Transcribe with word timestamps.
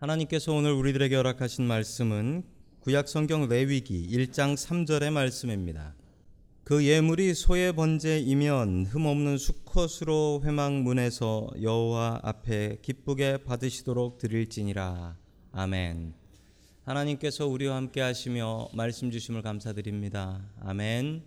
하나님께서 0.00 0.54
오늘 0.54 0.72
우리들에게 0.72 1.14
허락하신 1.14 1.66
말씀은 1.66 2.42
구약 2.80 3.06
성경 3.06 3.46
레위기 3.50 4.08
1장 4.08 4.54
3절의 4.54 5.12
말씀입니다. 5.12 5.94
그 6.64 6.86
예물이 6.86 7.34
소의 7.34 7.74
번제이면 7.74 8.86
흠없는 8.86 9.36
수컷으로 9.36 10.40
회막 10.42 10.72
문에서 10.72 11.50
여호와 11.60 12.20
앞에 12.22 12.78
기쁘게 12.80 13.44
받으시도록 13.44 14.16
드릴지니라. 14.16 15.18
아멘. 15.52 16.14
하나님께서 16.84 17.46
우리와 17.46 17.76
함께 17.76 18.00
하시며 18.00 18.68
말씀 18.72 19.10
주심을 19.10 19.42
감사드립니다. 19.42 20.42
아멘. 20.60 21.24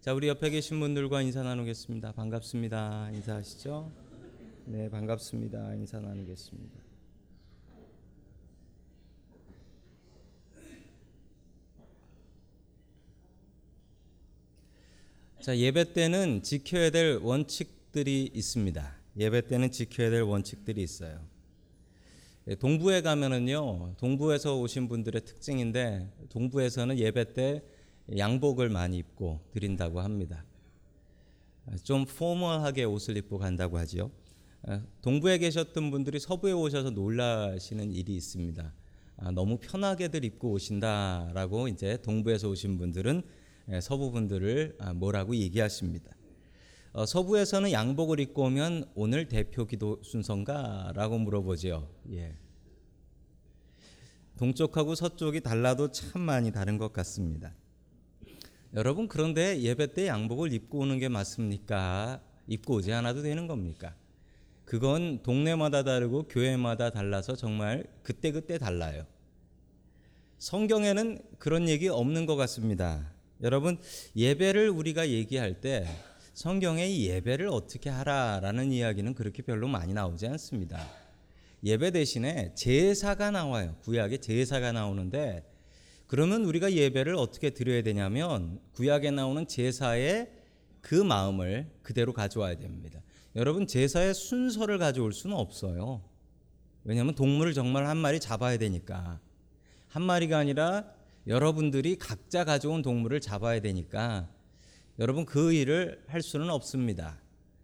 자, 0.00 0.14
우리 0.14 0.28
옆에 0.28 0.50
계신 0.50 0.78
분들과 0.78 1.22
인사 1.22 1.42
나누겠습니다. 1.42 2.12
반갑습니다. 2.12 3.10
인사하시죠? 3.14 3.90
네, 4.66 4.88
반갑습니다. 4.90 5.74
인사 5.74 5.98
나누겠습니다. 5.98 6.81
자, 15.42 15.58
예배 15.58 15.92
때는 15.92 16.44
지켜야 16.44 16.90
될 16.90 17.18
원칙들이 17.20 18.30
있습니다. 18.32 18.94
예배 19.18 19.48
때는 19.48 19.72
지켜야 19.72 20.08
될 20.08 20.22
원칙들이 20.22 20.80
있어요. 20.80 21.18
예, 22.46 22.54
동부에 22.54 23.00
가면은요, 23.00 23.96
동부에서 23.96 24.60
오신 24.60 24.86
분들의 24.86 25.24
특징인데, 25.24 26.08
동부에서는 26.28 26.96
예배 26.96 27.34
때 27.34 27.64
양복을 28.16 28.68
많이 28.68 28.98
입고 28.98 29.40
드린다고 29.50 30.00
합니다. 30.00 30.44
좀 31.82 32.04
포멀하게 32.04 32.84
옷을 32.84 33.16
입고 33.16 33.38
간다고 33.38 33.78
하지요. 33.78 34.12
아, 34.62 34.80
동부에 35.00 35.38
계셨던 35.38 35.90
분들이 35.90 36.20
서부에 36.20 36.52
오셔서 36.52 36.90
놀라시는 36.90 37.90
일이 37.90 38.14
있습니다. 38.14 38.72
아, 39.16 39.30
너무 39.32 39.58
편하게들 39.58 40.24
입고 40.24 40.52
오신다라고 40.52 41.66
이제 41.66 41.96
동부에서 42.00 42.48
오신 42.48 42.78
분들은 42.78 43.22
예, 43.22 43.41
서부 43.80 44.10
분들을 44.10 44.76
아, 44.78 44.92
뭐라고 44.92 45.34
얘기하십니다. 45.36 46.14
어, 46.92 47.06
서부에서는 47.06 47.72
양복을 47.72 48.20
입고 48.20 48.44
오면 48.44 48.90
오늘 48.94 49.28
대표 49.28 49.66
기도 49.66 50.02
순서인가라고 50.02 51.18
물어보지요. 51.18 51.88
예. 52.12 52.36
동쪽하고 54.36 54.94
서쪽이 54.94 55.40
달라도 55.40 55.90
참 55.90 56.20
많이 56.22 56.52
다른 56.52 56.76
것 56.76 56.92
같습니다. 56.92 57.54
여러분 58.74 59.06
그런데 59.06 59.60
예배 59.60 59.94
때 59.94 60.06
양복을 60.06 60.52
입고 60.52 60.80
오는 60.80 60.98
게 60.98 61.08
맞습니까? 61.08 62.20
입고 62.46 62.74
오지 62.74 62.92
않아도 62.92 63.22
되는 63.22 63.46
겁니까? 63.46 63.94
그건 64.64 65.22
동네마다 65.22 65.82
다르고 65.82 66.28
교회마다 66.28 66.90
달라서 66.90 67.36
정말 67.36 67.84
그때그때 68.02 68.58
달라요. 68.58 69.06
성경에는 70.38 71.22
그런 71.38 71.68
얘기 71.68 71.88
없는 71.88 72.26
것 72.26 72.36
같습니다. 72.36 73.12
여러분 73.42 73.76
예배를 74.14 74.70
우리가 74.70 75.08
얘기할 75.08 75.60
때 75.60 75.84
성경에 76.32 76.86
이 76.86 77.08
예배를 77.08 77.48
어떻게 77.48 77.90
하라라는 77.90 78.70
이야기는 78.70 79.14
그렇게 79.14 79.42
별로 79.42 79.66
많이 79.66 79.92
나오지 79.92 80.28
않습니다. 80.28 80.88
예배 81.64 81.90
대신에 81.90 82.54
제사가 82.54 83.32
나와요. 83.32 83.76
구약에 83.82 84.18
제사가 84.18 84.70
나오는데 84.72 85.44
그러면 86.06 86.44
우리가 86.44 86.72
예배를 86.72 87.16
어떻게 87.16 87.50
드려야 87.50 87.82
되냐면 87.82 88.60
구약에 88.74 89.10
나오는 89.10 89.46
제사의 89.46 90.30
그 90.80 90.94
마음을 90.94 91.68
그대로 91.82 92.12
가져와야 92.12 92.58
됩니다. 92.58 93.00
여러분 93.34 93.66
제사의 93.66 94.14
순서를 94.14 94.78
가져올 94.78 95.12
수는 95.12 95.36
없어요. 95.36 96.00
왜냐하면 96.84 97.14
동물을 97.14 97.54
정말 97.54 97.86
한 97.86 97.96
마리 97.96 98.20
잡아야 98.20 98.56
되니까 98.56 99.18
한 99.88 100.02
마리가 100.02 100.38
아니라 100.38 101.01
여러분들이 101.26 101.96
각자 101.96 102.44
가져온 102.44 102.82
동물을 102.82 103.20
잡아야 103.20 103.60
되니까 103.60 104.28
여러분 104.98 105.24
그 105.24 105.52
일을 105.52 106.02
할 106.06 106.22
수는 106.22 106.50
없습니다. 106.50 107.20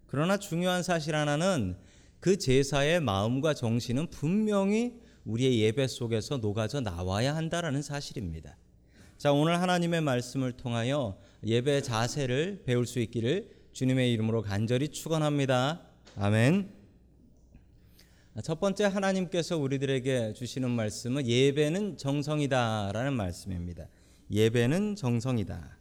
그러나 0.07 0.37
중요한 0.37 0.81
사실 0.81 1.15
하나는 1.15 1.77
그 2.19 2.37
제사의 2.37 2.99
마음과 3.01 3.53
정신은 3.53 4.09
분명히 4.09 4.99
우리의 5.25 5.59
예배 5.59 5.87
속에서 5.87 6.37
녹아져 6.37 6.81
나와야 6.81 7.35
한다라는 7.35 7.81
사실입니다. 7.81 8.57
자, 9.17 9.31
오늘 9.31 9.61
하나님의 9.61 10.01
말씀을 10.01 10.53
통하여 10.53 11.19
예배 11.45 11.81
자세를 11.81 12.63
배울 12.65 12.87
수 12.87 12.99
있기를 12.99 13.49
주님의 13.73 14.11
이름으로 14.13 14.41
간절히 14.41 14.89
축원합니다. 14.89 15.81
아멘. 16.15 16.78
첫 18.43 18.59
번째 18.59 18.85
하나님께서 18.85 19.57
우리들에게 19.57 20.33
주시는 20.33 20.69
말씀은 20.69 21.27
예배는 21.27 21.97
정성이다라는 21.97 23.13
말씀입니다. 23.13 23.87
예배는 24.31 24.95
정성이다. 24.95 25.77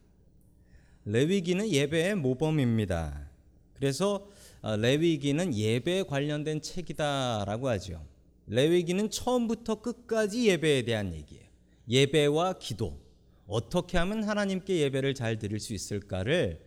레위기는 1.04 1.70
예배의 1.70 2.16
모범입니다. 2.16 3.28
그래서 3.74 4.28
어, 4.60 4.76
레위기는 4.76 5.54
예배에 5.54 6.02
관련된 6.04 6.60
책이다라고 6.60 7.68
하죠. 7.68 8.04
레위기는 8.46 9.08
처음부터 9.08 9.82
끝까지 9.82 10.48
예배에 10.48 10.82
대한 10.82 11.12
얘기예요. 11.12 11.44
예배와 11.88 12.54
기도. 12.54 12.98
어떻게 13.46 13.98
하면 13.98 14.24
하나님께 14.24 14.78
예배를 14.80 15.14
잘 15.14 15.38
드릴 15.38 15.60
수 15.60 15.74
있을까를 15.74 16.60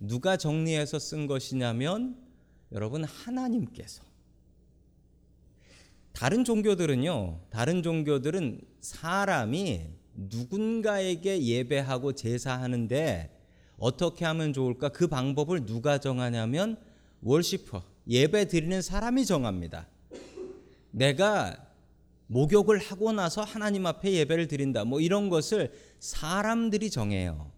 누가 0.00 0.36
정리해서 0.36 0.98
쓴 0.98 1.26
것이냐면 1.26 2.16
여러분 2.72 3.04
하나님께서 3.04 4.02
다른 6.16 6.46
종교들은요. 6.46 7.40
다른 7.50 7.82
종교들은 7.82 8.62
사람이 8.80 9.82
누군가에게 10.14 11.42
예배하고 11.42 12.14
제사하는데 12.14 13.38
어떻게 13.76 14.24
하면 14.24 14.54
좋을까? 14.54 14.88
그 14.88 15.08
방법을 15.08 15.66
누가 15.66 15.98
정하냐면 15.98 16.78
월시퍼 17.20 17.82
예배 18.08 18.48
드리는 18.48 18.80
사람이 18.80 19.26
정합니다. 19.26 19.88
내가 20.90 21.54
목욕을 22.28 22.78
하고 22.78 23.12
나서 23.12 23.42
하나님 23.42 23.84
앞에 23.84 24.10
예배를 24.12 24.48
드린다. 24.48 24.86
뭐 24.86 25.02
이런 25.02 25.28
것을 25.28 25.70
사람들이 25.98 26.88
정해요. 26.88 27.52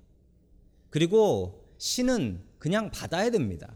그리고 0.90 1.64
신은 1.78 2.42
그냥 2.58 2.90
받아야 2.90 3.30
됩니다. 3.30 3.72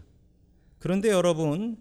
그런데 0.81 1.09
여러분, 1.11 1.79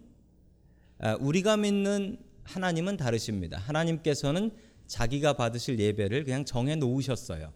아, 1.00 1.16
우리가 1.16 1.56
믿는 1.56 2.30
하나님은 2.44 2.96
다르십니다. 2.96 3.58
하나님께서는 3.58 4.50
자기가 4.86 5.34
받으실 5.34 5.78
예배를 5.78 6.24
그냥 6.24 6.44
정해 6.44 6.76
놓으셨어요. 6.76 7.52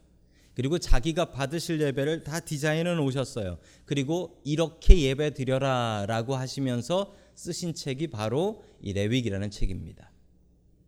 그리고 0.53 0.79
자기가 0.79 1.29
받으실 1.29 1.79
예배를 1.79 2.23
다 2.23 2.39
디자인해 2.39 2.95
놓으셨어요. 2.95 3.59
그리고 3.85 4.41
이렇게 4.43 4.99
예배 4.99 5.35
드려라라고 5.35 6.35
하시면서 6.35 7.13
쓰신 7.35 7.75
책이 7.75 8.07
바로 8.07 8.63
이 8.81 8.91
레위기라는 8.93 9.51
책입니다. 9.51 10.11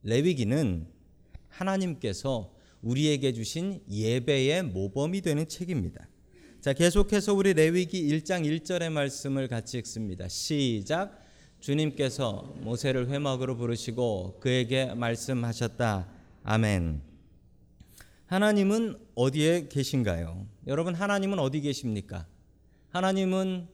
레위기는 0.02 0.88
하나님께서 1.50 2.52
우리에게 2.82 3.34
주신 3.34 3.84
예배의 3.90 4.64
모범이 4.64 5.22
되는 5.22 5.48
책입니다. 5.48 6.08
자, 6.62 6.74
계속해서 6.74 7.34
우리 7.34 7.54
레위기 7.54 8.08
1장 8.08 8.46
1절의 8.46 8.90
말씀을 8.92 9.48
같이 9.48 9.78
읽습니다. 9.78 10.28
시작. 10.28 11.29
주님께서 11.60 12.54
모세를 12.62 13.10
회막으로 13.10 13.58
부르시고 13.58 14.38
그에게 14.40 14.94
말씀하셨다. 14.94 16.08
아멘. 16.44 17.02
하나님은 18.28 18.98
어디에 19.16 19.68
계신가요? 19.68 20.46
여러분 20.68 20.96
하나님은 20.96 21.40
어디 21.40 21.62
계십니까? 21.62 22.28
하나님은 22.90 23.68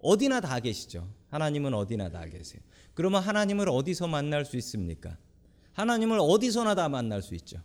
어디나 0.00 0.40
다 0.40 0.60
계시죠. 0.60 1.08
하나님은 1.30 1.74
어디나 1.74 2.08
다 2.08 2.24
계세요. 2.26 2.62
그러면 2.94 3.22
하나님을 3.22 3.68
어디서 3.68 4.06
만날 4.06 4.44
수 4.44 4.56
있습니까? 4.56 5.16
하나님을 5.72 6.18
어디서나 6.20 6.74
다 6.74 6.88
만날 6.88 7.22
수 7.22 7.34
있죠. 7.34 7.60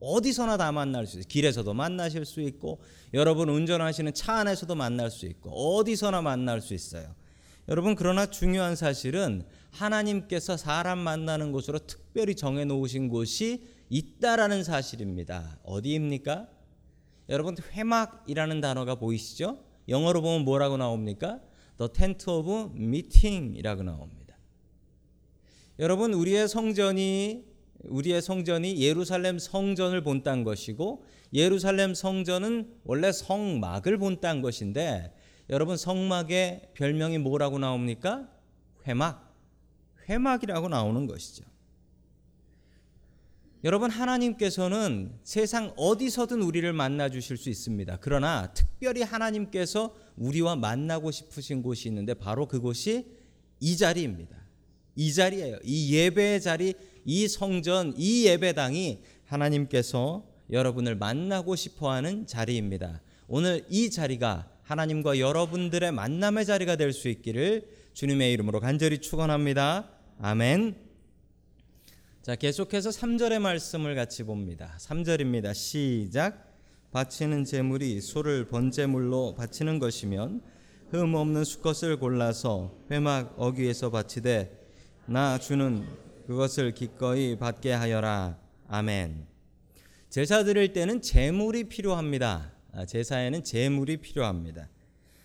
어디서나 0.00 0.56
다 0.56 0.72
만날 0.72 1.06
수 1.06 1.18
있어요. 1.18 1.28
길에서도 1.28 1.72
만나실 1.72 2.24
수 2.24 2.40
있고 2.40 2.80
여러분 3.14 3.48
운전하시는 3.48 4.12
차 4.14 4.34
안에서도 4.34 4.74
만날 4.74 5.10
수 5.10 5.26
있고 5.26 5.50
어디서나 5.50 6.22
만날 6.22 6.60
수 6.60 6.74
있어요. 6.74 7.14
여러분 7.68 7.94
그러나 7.94 8.26
중요한 8.26 8.74
사실은 8.74 9.44
하나님께서 9.70 10.56
사람 10.56 10.98
만나는 10.98 11.52
곳으로 11.52 11.78
특별히 11.78 12.34
정해 12.34 12.64
놓으신 12.64 13.08
곳이 13.08 13.62
있다라는 13.88 14.64
사실입니다. 14.64 15.58
어디입니까? 15.62 16.48
여러분 17.28 17.56
회막이라는 17.72 18.60
단어가 18.60 18.96
보이시죠? 18.96 19.64
영어로 19.88 20.22
보면 20.22 20.44
뭐라고 20.44 20.76
나옵니까? 20.76 21.40
The 21.78 21.88
tent 21.92 22.28
of 22.28 22.72
meeting이라고 22.74 23.82
나옵니다. 23.84 24.36
여러분 25.78 26.12
우리의 26.14 26.48
성전이 26.48 27.44
우리의 27.84 28.22
성전이 28.22 28.80
예루살렘 28.80 29.38
성전을 29.38 30.02
본딴 30.02 30.44
것이고 30.44 31.04
예루살렘 31.32 31.94
성전은 31.94 32.74
원래 32.84 33.10
성막을 33.10 33.98
본딴 33.98 34.42
것인데 34.42 35.12
여러분 35.50 35.76
성막의 35.76 36.70
별명이 36.74 37.18
뭐라고 37.18 37.58
나옵니까? 37.58 38.28
회막. 38.86 39.32
회막이라고 40.08 40.68
나오는 40.68 41.06
것이죠. 41.06 41.44
여러분 43.64 43.90
하나님께서는 43.90 45.12
세상 45.22 45.72
어디서든 45.76 46.42
우리를 46.42 46.72
만나 46.72 47.08
주실 47.08 47.36
수 47.36 47.48
있습니다. 47.48 47.98
그러나 48.00 48.52
특별히 48.52 49.02
하나님께서 49.02 49.94
우리와 50.16 50.56
만나고 50.56 51.12
싶으신 51.12 51.62
곳이 51.62 51.88
있는데 51.88 52.14
바로 52.14 52.48
그곳이 52.48 53.06
이 53.60 53.76
자리입니다. 53.76 54.36
이 54.96 55.12
자리예요. 55.14 55.58
이 55.62 55.94
예배의 55.94 56.40
자리, 56.40 56.74
이 57.04 57.28
성전, 57.28 57.94
이 57.96 58.26
예배당이 58.26 59.00
하나님께서 59.26 60.26
여러분을 60.50 60.96
만나고 60.96 61.54
싶어 61.54 61.92
하는 61.92 62.26
자리입니다. 62.26 63.00
오늘 63.28 63.64
이 63.70 63.90
자리가 63.90 64.50
하나님과 64.72 65.18
여러분들의 65.18 65.92
만남의 65.92 66.46
자리가 66.46 66.76
될 66.76 66.92
수 66.92 67.08
있기를 67.08 67.68
주님의 67.92 68.32
이름으로 68.32 68.60
간절히 68.60 68.98
축원합니다. 68.98 69.90
아멘. 70.18 70.76
자, 72.22 72.36
계속해서 72.36 72.90
3절의 72.90 73.40
말씀을 73.40 73.94
같이 73.94 74.22
봅니다. 74.22 74.76
3절입니다. 74.78 75.54
시작. 75.54 76.50
바치는 76.90 77.44
제물이 77.44 78.00
소를 78.00 78.48
번제물로 78.48 79.34
바치는 79.34 79.78
것이면 79.78 80.42
흠 80.90 81.14
없는 81.14 81.44
수컷을 81.44 81.98
골라서 81.98 82.74
회막 82.90 83.34
어귀에서 83.38 83.90
바치되 83.90 84.58
나 85.06 85.38
주는 85.38 85.86
그것을 86.26 86.72
기꺼이 86.72 87.36
받게 87.38 87.72
하여라. 87.72 88.38
아멘. 88.68 89.26
제사 90.10 90.44
드릴 90.44 90.72
때는 90.72 91.00
제물이 91.00 91.64
필요합니다. 91.64 92.52
아, 92.72 92.86
제사에는 92.86 93.44
제물이 93.44 93.98
필요합니다. 93.98 94.68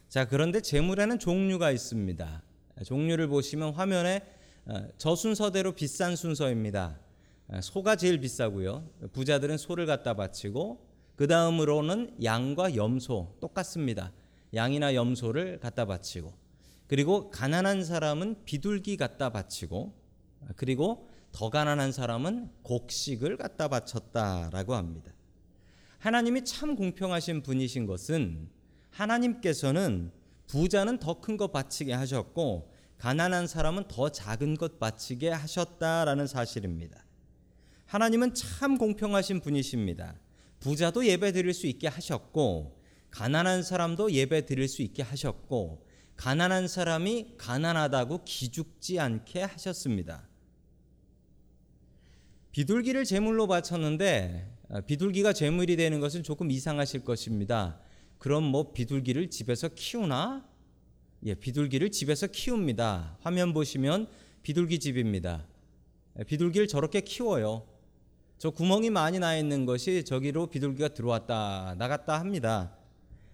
자, 0.09 0.25
그런데 0.25 0.61
제물에는 0.61 1.17
종류가 1.17 1.71
있습니다. 1.71 2.43
종류를 2.85 3.27
보시면 3.27 3.73
화면에 3.73 4.21
어, 4.65 4.85
저 4.97 5.15
순서대로 5.15 5.71
비싼 5.71 6.17
순서입니다. 6.17 6.99
어, 7.47 7.61
소가 7.61 7.95
제일 7.95 8.19
비싸고요. 8.19 8.89
부자들은 9.13 9.57
소를 9.57 9.85
갖다 9.85 10.13
바치고 10.13 10.85
그 11.15 11.27
다음으로는 11.27 12.17
양과 12.21 12.75
염소 12.75 13.33
똑같습니다. 13.39 14.11
양이나 14.53 14.93
염소를 14.93 15.59
갖다 15.59 15.85
바치고 15.85 16.33
그리고 16.87 17.29
가난한 17.31 17.85
사람은 17.85 18.43
비둘기 18.45 18.97
갖다 18.97 19.29
바치고 19.29 19.93
그리고 20.57 21.09
더 21.31 21.49
가난한 21.49 21.91
사람은 21.91 22.49
곡식을 22.63 23.37
갖다 23.37 23.67
바쳤다라고 23.67 24.75
합니다. 24.75 25.11
하나님이 25.99 26.45
참 26.45 26.75
공평하신 26.75 27.43
분이신 27.43 27.85
것은 27.85 28.49
하나님께서는 28.91 30.11
부자는 30.47 30.99
더 30.99 31.19
큰 31.19 31.37
것 31.37 31.51
바치게 31.51 31.93
하셨고 31.93 32.71
가난한 32.97 33.47
사람은 33.47 33.87
더 33.87 34.09
작은 34.09 34.55
것 34.55 34.79
바치게 34.79 35.29
하셨다라는 35.29 36.27
사실입니다. 36.27 37.03
하나님은 37.85 38.33
참 38.33 38.77
공평하신 38.77 39.41
분이십니다. 39.41 40.19
부자도 40.59 41.05
예배 41.05 41.31
드릴 41.31 41.53
수 41.53 41.67
있게 41.67 41.87
하셨고 41.87 42.81
가난한 43.11 43.63
사람도 43.63 44.11
예배 44.11 44.45
드릴 44.45 44.67
수 44.67 44.81
있게 44.81 45.03
하셨고 45.03 45.85
가난한 46.15 46.67
사람이 46.67 47.35
가난하다고 47.37 48.23
기죽지 48.25 48.99
않게 48.99 49.43
하셨습니다. 49.43 50.27
비둘기를 52.51 53.05
제물로 53.05 53.47
바쳤는데 53.47 54.51
아, 54.51 54.56
비둘기가 54.85 55.33
제물이 55.33 55.77
되는 55.77 55.99
것은 55.99 56.23
조금 56.23 56.51
이상하실 56.51 57.03
것입니다. 57.05 57.79
그럼 58.17 58.43
뭐 58.43 58.73
비둘기를 58.73 59.29
집에서 59.29 59.69
키우나? 59.69 60.45
예, 61.25 61.33
비둘기를 61.33 61.91
집에서 61.91 62.27
키웁니다. 62.27 63.17
화면 63.21 63.53
보시면 63.53 64.07
비둘기 64.43 64.79
집입니다. 64.79 65.47
예, 66.19 66.23
비둘기를 66.23 66.67
저렇게 66.67 67.01
키워요. 67.01 67.65
저 68.37 68.51
구멍이 68.51 68.89
많이 68.91 69.19
나 69.19 69.35
있는 69.35 69.65
것이 69.65 70.03
저기로 70.03 70.47
비둘기가 70.47 70.89
들어왔다 70.89 71.75
나갔다 71.77 72.19
합니다. 72.19 72.77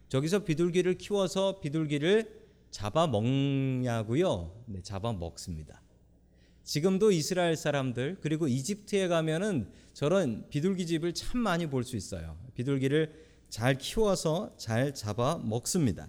저기서 0.07 0.45
비둘기를 0.45 0.97
키워서 0.97 1.59
비둘기를 1.59 2.44
잡아 2.71 3.07
먹냐고요? 3.07 4.63
네, 4.68 4.81
잡아 4.81 5.12
먹습니다. 5.12 5.82
지금도 6.63 7.12
이스라엘 7.12 7.56
사람들 7.56 8.18
그리고 8.21 8.48
이집트에 8.48 9.07
가면은 9.07 9.69
저런 9.94 10.48
비둘기 10.50 10.86
집을 10.88 11.13
참 11.13 11.39
많이 11.42 11.68
볼 11.68 11.83
수 11.83 11.95
있어요. 11.95 12.38
비둘기를 12.56 13.13
잘 13.50 13.77
키워서 13.77 14.56
잘 14.57 14.94
잡아 14.94 15.38
먹습니다. 15.38 16.07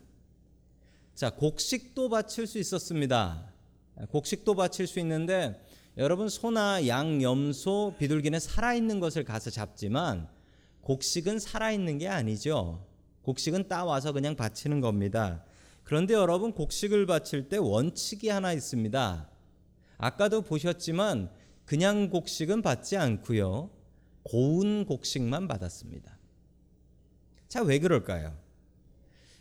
자, 1.14 1.30
곡식도 1.30 2.08
바칠 2.08 2.46
수 2.46 2.58
있었습니다. 2.58 3.52
곡식도 4.10 4.54
바칠 4.54 4.86
수 4.86 4.98
있는데 5.00 5.60
여러분 5.96 6.28
소나 6.28 6.86
양, 6.88 7.22
염소, 7.22 7.94
비둘기는 7.98 8.40
살아 8.40 8.74
있는 8.74 8.98
것을 8.98 9.24
가서 9.24 9.50
잡지만 9.50 10.28
곡식은 10.80 11.38
살아 11.38 11.70
있는 11.72 11.98
게 11.98 12.08
아니죠. 12.08 12.86
곡식은 13.22 13.68
따 13.68 13.84
와서 13.84 14.12
그냥 14.12 14.36
바치는 14.36 14.80
겁니다. 14.80 15.44
그런데 15.82 16.14
여러분 16.14 16.52
곡식을 16.52 17.06
바칠 17.06 17.48
때 17.48 17.58
원칙이 17.58 18.28
하나 18.28 18.52
있습니다. 18.52 19.30
아까도 20.04 20.42
보셨지만 20.42 21.30
그냥 21.64 22.10
곡식은 22.10 22.60
받지 22.60 22.98
않고요. 22.98 23.70
고운 24.22 24.84
곡식만 24.84 25.48
받았습니다. 25.48 26.18
자, 27.48 27.62
왜 27.62 27.78
그럴까요? 27.78 28.36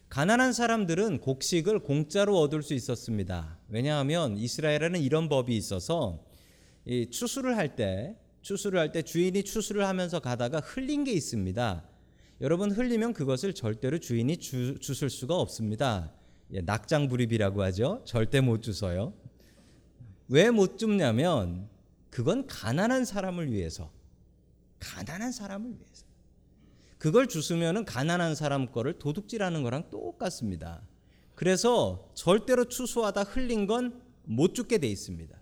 가난한 0.08 0.54
사람들은 0.54 1.20
곡식을 1.20 1.80
공짜로 1.80 2.40
얻을 2.40 2.64
수 2.64 2.74
있었습니다. 2.76 3.58
왜냐하면 3.68 4.38
이스라엘에는 4.38 5.02
이런 5.02 5.28
법이 5.28 5.54
있어서 5.58 6.24
추수를 7.12 7.58
할 7.58 7.76
때, 7.76 8.16
추수를 8.42 8.80
할 8.80 8.94
때 8.94 9.02
주인이 9.02 9.44
추수를 9.44 9.86
하면서 9.86 10.22
가다가 10.22 10.62
흘린 10.62 11.04
게 11.04 11.12
있습니다. 11.12 11.84
여러분 12.40 12.72
흘리면 12.72 13.12
그것을 13.12 13.54
절대로 13.54 13.98
주인이 13.98 14.38
주, 14.38 14.80
주술 14.80 15.10
수가 15.10 15.36
없습니다. 15.36 16.14
예, 16.54 16.62
낙장불입이라고 16.62 17.64
하죠. 17.64 18.02
절대 18.06 18.40
못 18.40 18.62
주서요. 18.62 19.14
왜 20.30 20.50
못 20.50 20.78
줍냐면 20.78 21.70
그건 22.10 22.48
가난한 22.48 23.06
사람을 23.06 23.52
위해서 23.52 23.92
가난한 24.80 25.32
사람을 25.32 25.70
위해서 25.72 26.06
그걸 26.98 27.28
주스면은 27.28 27.86
가난한 27.86 28.36
사람 28.36 28.72
거를 28.72 28.98
도둑질하는 29.00 29.64
거랑 29.64 29.90
똑같습니다. 29.90 30.82
그래서 31.36 32.10
절대로 32.14 32.66
추수하다 32.66 33.24
흘린 33.24 33.68
건 33.68 34.04
못 34.26 34.56
죽게 34.56 34.78
돼 34.78 34.88
있습니다. 34.88 35.38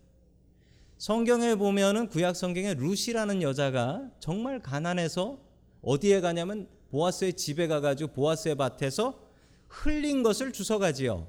성경에 0.97 1.55
보면은 1.55 2.07
구약 2.07 2.35
성경에 2.35 2.73
루시라는 2.73 3.41
여자가 3.41 4.09
정말 4.19 4.59
가난해서 4.59 5.39
어디에 5.81 6.21
가냐면 6.21 6.67
보아스의 6.89 7.33
집에 7.33 7.67
가가지고 7.67 8.13
보아스의 8.13 8.55
밭에서 8.55 9.19
흘린 9.67 10.21
것을 10.21 10.51
주워가지요. 10.51 11.27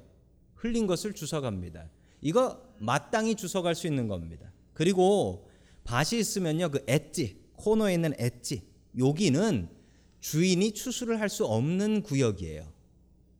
흘린 0.55 0.85
것을 0.85 1.13
주워갑니다. 1.13 1.89
이거 2.23 2.59
마땅히 2.79 3.35
주워갈 3.35 3.75
수 3.75 3.85
있는 3.85 4.07
겁니다. 4.07 4.51
그리고 4.73 5.47
밭이 5.83 6.19
있으면요, 6.19 6.69
그 6.71 6.83
엣지 6.87 7.37
코너에 7.57 7.93
있는 7.93 8.13
엣지 8.17 8.63
여기는 8.97 9.69
주인이 10.21 10.71
추수를 10.71 11.19
할 11.19 11.29
수 11.29 11.45
없는 11.45 12.01
구역이에요. 12.01 12.71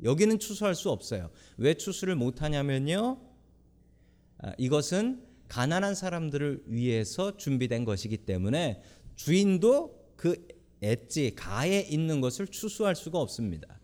여기는 0.03 0.37
추수할 0.37 0.75
수 0.75 0.89
없어요. 0.89 1.29
왜 1.57 1.73
추수를 1.75 2.15
못 2.15 2.41
하냐면요. 2.41 3.21
아, 4.39 4.53
이것은 4.57 5.23
가난한 5.47 5.95
사람들을 5.95 6.63
위해서 6.67 7.37
준비된 7.37 7.85
것이기 7.85 8.17
때문에 8.17 8.81
주인도 9.15 10.03
그 10.17 10.45
엣지 10.81 11.35
가에 11.35 11.79
있는 11.79 12.19
것을 12.19 12.47
추수할 12.47 12.95
수가 12.95 13.19
없습니다. 13.19 13.79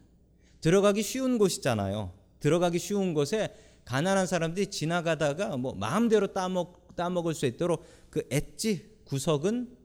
들어가기 0.60 1.04
쉬운 1.04 1.38
곳이잖아요. 1.38 2.14
들어가기 2.42 2.80
쉬운 2.80 3.14
곳에 3.14 3.54
가난한 3.90 4.28
사람들이 4.28 4.68
지나가다가 4.68 5.58
뭐 5.58 5.74
마음대로 5.74 6.28
따먹 6.28 6.96
따먹을 6.96 7.34
수 7.34 7.48
있도록 7.48 7.84
그 8.12 8.22
엣지 8.30 9.00
구석은 9.06 9.76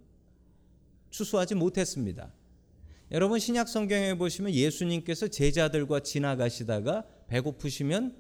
추수하지 1.09 1.55
못했습니다. 1.55 2.31
여러분 3.13 3.39
신약 3.39 3.67
성경에 3.67 4.13
보시면 4.19 4.53
예수님께서 4.53 5.29
제자들과 5.29 6.01
지나가시다가 6.01 7.07
배고프시면 7.29 8.15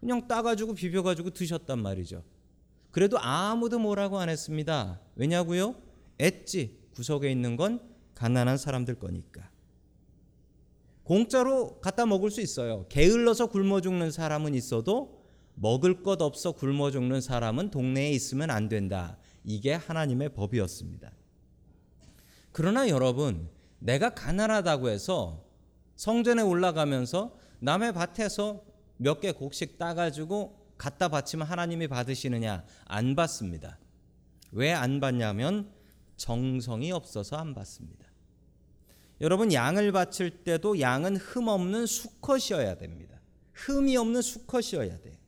그냥 0.00 0.28
따가지고 0.28 0.74
비벼가지고 0.74 1.30
드셨단 1.30 1.80
말이죠. 1.80 2.22
그래도 2.90 3.18
아무도 3.18 3.78
뭐라고 3.78 4.18
안 4.18 4.28
했습니다. 4.28 5.00
왜냐고요? 5.16 5.74
엣지 6.18 6.80
구석에 6.94 7.32
있는 7.32 7.56
건 7.56 7.80
가난한 8.14 8.58
사람들 8.58 8.96
거니까. 8.96 9.48
공짜로 11.02 11.80
갖다 11.80 12.04
먹을 12.04 12.30
수 12.30 12.42
있어요. 12.42 12.84
게을러서 12.90 13.46
굶어 13.46 13.80
죽는 13.80 14.10
사람은 14.10 14.54
있어도 14.54 15.19
먹을 15.60 16.02
것 16.02 16.22
없어 16.22 16.52
굶어 16.52 16.90
죽는 16.90 17.20
사람은 17.20 17.70
동네에 17.70 18.10
있으면 18.12 18.50
안 18.50 18.68
된다. 18.70 19.18
이게 19.44 19.74
하나님의 19.74 20.30
법이었습니다. 20.30 21.12
그러나 22.52 22.88
여러분, 22.88 23.50
내가 23.78 24.10
가난하다고 24.14 24.88
해서 24.88 25.44
성전에 25.96 26.40
올라가면서 26.42 27.36
남의 27.60 27.92
밭에서 27.92 28.64
몇 28.96 29.20
개 29.20 29.32
곡식 29.32 29.76
따가지고 29.78 30.58
갖다 30.78 31.08
바치면 31.08 31.46
하나님이 31.46 31.88
받으시느냐? 31.88 32.64
안 32.86 33.14
받습니다. 33.14 33.78
왜 34.52 34.72
안 34.72 34.98
받냐면 34.98 35.70
정성이 36.16 36.90
없어서 36.90 37.36
안 37.36 37.54
받습니다. 37.54 38.06
여러분 39.20 39.52
양을 39.52 39.92
바칠 39.92 40.42
때도 40.42 40.80
양은 40.80 41.16
흠 41.16 41.48
없는 41.48 41.84
수컷이어야 41.84 42.76
됩니다. 42.76 43.20
흠이 43.52 43.96
없는 43.98 44.22
수컷이어야 44.22 44.98
돼. 45.00 45.19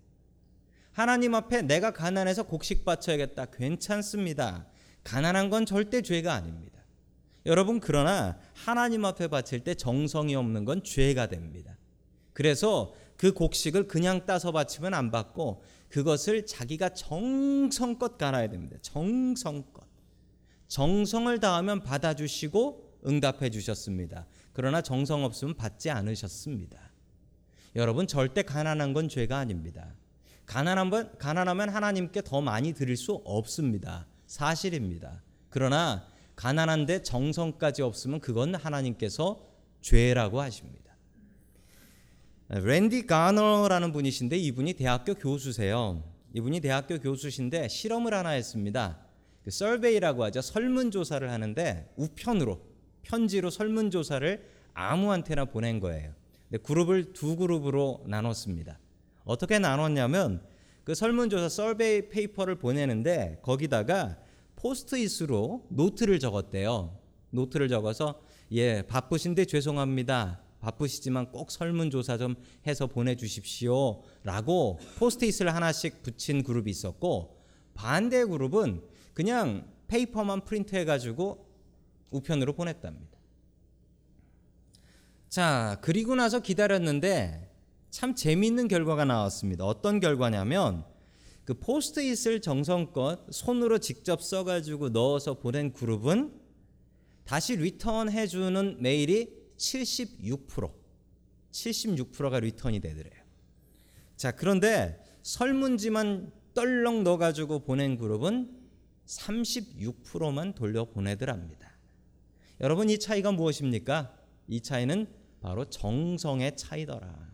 하나님 0.92 1.34
앞에 1.34 1.62
내가 1.62 1.90
가난해서 1.90 2.44
곡식 2.44 2.84
바쳐야겠다. 2.84 3.46
괜찮습니다. 3.46 4.66
가난한 5.04 5.50
건 5.50 5.66
절대 5.66 6.02
죄가 6.02 6.34
아닙니다. 6.34 6.80
여러분 7.46 7.80
그러나 7.80 8.38
하나님 8.54 9.04
앞에 9.04 9.28
바칠 9.28 9.60
때 9.60 9.74
정성이 9.74 10.34
없는 10.36 10.64
건 10.64 10.82
죄가 10.84 11.26
됩니다. 11.26 11.76
그래서 12.32 12.94
그 13.16 13.32
곡식을 13.32 13.88
그냥 13.88 14.26
따서 14.26 14.52
바치면 14.52 14.94
안 14.94 15.10
받고 15.10 15.62
그것을 15.88 16.46
자기가 16.46 16.90
정성껏 16.90 18.16
갈아야 18.16 18.48
됩니다. 18.48 18.76
정성껏. 18.80 19.84
정성을 20.68 21.38
다하면 21.40 21.82
받아주시고 21.82 23.00
응답해 23.06 23.50
주셨습니다. 23.50 24.26
그러나 24.52 24.80
정성 24.80 25.24
없으면 25.24 25.54
받지 25.54 25.90
않으셨습니다. 25.90 26.92
여러분 27.76 28.06
절대 28.06 28.42
가난한 28.42 28.92
건 28.92 29.08
죄가 29.08 29.38
아닙니다. 29.38 29.94
가난한 30.52 31.16
가난하면 31.16 31.70
하나님께 31.70 32.20
더 32.20 32.42
많이 32.42 32.74
드릴 32.74 32.98
수 32.98 33.22
없습니다. 33.24 34.06
사실입니다. 34.26 35.22
그러나 35.48 36.06
가난한데 36.36 37.04
정성까지 37.04 37.80
없으면 37.80 38.20
그건 38.20 38.54
하나님께서 38.54 39.48
죄라고 39.80 40.42
하십니다. 40.42 40.94
랜디 42.48 43.06
가너라는 43.06 43.92
분이신데 43.92 44.36
이분이 44.36 44.74
대학교 44.74 45.14
교수세요. 45.14 46.04
이분이 46.34 46.60
대학교 46.60 46.98
교수신데 46.98 47.68
실험을 47.68 48.12
하나 48.12 48.30
했습니다. 48.30 48.98
그 49.44 49.50
설베이라고 49.50 50.22
하죠. 50.24 50.42
설문조사를 50.42 51.30
하는데 51.30 51.94
우편으로 51.96 52.60
편지로 53.00 53.48
설문조사를 53.48 54.50
아무한테나 54.74 55.46
보낸 55.46 55.80
거예요. 55.80 56.12
그룹을 56.62 57.14
두 57.14 57.36
그룹으로 57.36 58.04
나눴습니다. 58.06 58.81
어떻게 59.24 59.58
나눴냐면 59.58 60.42
그 60.84 60.94
설문조사 60.94 61.48
survey 61.48 62.08
paper를 62.08 62.56
보내는데 62.56 63.38
거기다가 63.42 64.18
포스트잇으로 64.56 65.66
노트를 65.68 66.18
적었대요. 66.18 66.98
노트를 67.30 67.68
적어서 67.68 68.20
예 68.52 68.82
바쁘신데 68.82 69.46
죄송합니다. 69.46 70.40
바쁘시지만 70.60 71.32
꼭 71.32 71.50
설문조사 71.50 72.18
좀 72.18 72.36
해서 72.66 72.86
보내주십시오. 72.86 74.02
라고 74.22 74.78
포스트잇을 74.98 75.54
하나씩 75.54 76.02
붙인 76.02 76.42
그룹이 76.42 76.70
있었고 76.70 77.42
반대 77.74 78.24
그룹은 78.24 78.82
그냥 79.14 79.66
paper만 79.88 80.44
프린트해가지고 80.44 81.46
우편으로 82.10 82.54
보냈답니다. 82.54 83.18
자 85.28 85.78
그리고 85.80 86.14
나서 86.14 86.40
기다렸는데 86.40 87.51
참 87.92 88.14
재미있는 88.14 88.68
결과가 88.68 89.04
나왔습니다. 89.04 89.66
어떤 89.66 90.00
결과냐면 90.00 90.82
그 91.44 91.52
포스트잇을 91.52 92.40
정성껏 92.40 93.26
손으로 93.30 93.78
직접 93.78 94.22
써가지고 94.22 94.88
넣어서 94.88 95.34
보낸 95.34 95.74
그룹은 95.74 96.32
다시 97.24 97.54
리턴해 97.54 98.26
주는 98.28 98.78
메일이 98.80 99.28
76% 99.58 100.72
76%가 101.50 102.40
리턴이 102.40 102.80
되더래요. 102.80 103.22
자 104.16 104.32
그런데 104.32 104.98
설문지만 105.22 106.32
떨렁 106.54 107.04
넣어가지고 107.04 107.58
보낸 107.60 107.98
그룹은 107.98 108.58
36%만 109.04 110.54
돌려 110.54 110.86
보내더랍니다. 110.86 111.70
여러분 112.62 112.88
이 112.88 112.98
차이가 112.98 113.32
무엇입니까? 113.32 114.16
이 114.48 114.62
차이는 114.62 115.08
바로 115.42 115.66
정성의 115.66 116.56
차이더라. 116.56 117.31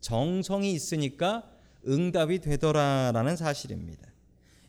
정성이 0.00 0.72
있으니까 0.72 1.50
응답이 1.86 2.40
되더라라는 2.40 3.36
사실입니다. 3.36 4.10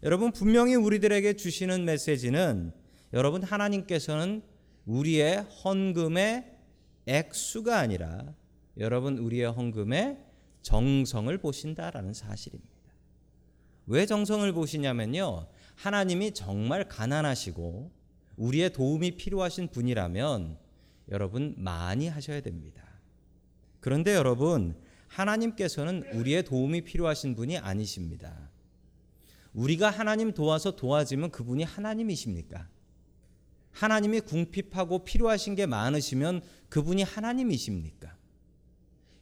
여러분 0.03 0.31
분명히 0.31 0.75
우리들에게 0.75 1.33
주시는 1.35 1.85
메시지는 1.85 2.71
여러분 3.13 3.43
하나님께서는 3.43 4.43
우리의 4.85 5.37
헌금의 5.63 6.45
액수가 7.07 7.77
아니라 7.77 8.33
여러분 8.77 9.17
우리의 9.17 9.51
헌금의 9.51 10.17
정성을 10.61 11.35
보신다라는 11.37 12.13
사실입니다. 12.13 12.77
왜 13.87 14.05
정성을 14.05 14.51
보시냐면요. 14.51 15.47
하나님이 15.75 16.33
정말 16.33 16.87
가난하시고 16.87 17.91
우리의 18.35 18.73
도움이 18.73 19.11
필요하신 19.11 19.69
분이라면 19.69 20.57
여러분 21.09 21.55
많이 21.57 22.07
하셔야 22.07 22.41
됩니다. 22.41 22.83
그런데 23.79 24.13
여러분 24.13 24.75
하나님께서는 25.07 26.03
우리의 26.13 26.43
도움이 26.43 26.81
필요하신 26.81 27.35
분이 27.35 27.57
아니십니다. 27.57 28.49
우리가 29.53 29.89
하나님 29.89 30.33
도와서 30.33 30.75
도와지면 30.75 31.31
그분이 31.31 31.63
하나님이십니까? 31.63 32.67
하나님이 33.71 34.21
궁핍하고 34.21 35.03
필요하신 35.03 35.55
게 35.55 35.65
많으시면 35.65 36.41
그분이 36.69 37.03
하나님이십니까? 37.03 38.15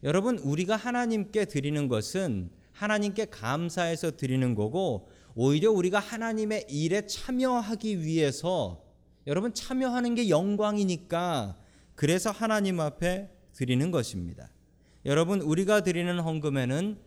여러분, 0.03 0.37
우리가 0.37 0.75
하나님께 0.75 1.45
드리는 1.45 1.87
것은 1.87 2.51
하나님께 2.71 3.25
감사해서 3.25 4.17
드리는 4.17 4.55
거고, 4.55 5.09
오히려 5.35 5.71
우리가 5.71 5.99
하나님의 5.99 6.67
일에 6.69 7.05
참여하기 7.05 8.01
위해서 8.03 8.81
여러분 9.27 9.53
참여하는 9.53 10.15
게 10.15 10.29
영광이니까 10.29 11.57
그래서 11.93 12.31
하나님 12.31 12.79
앞에 12.79 13.29
드리는 13.53 13.91
것입니다. 13.91 14.49
여러분 15.05 15.41
우리가 15.41 15.81
드리는 15.81 16.19
헌금에는 16.19 16.97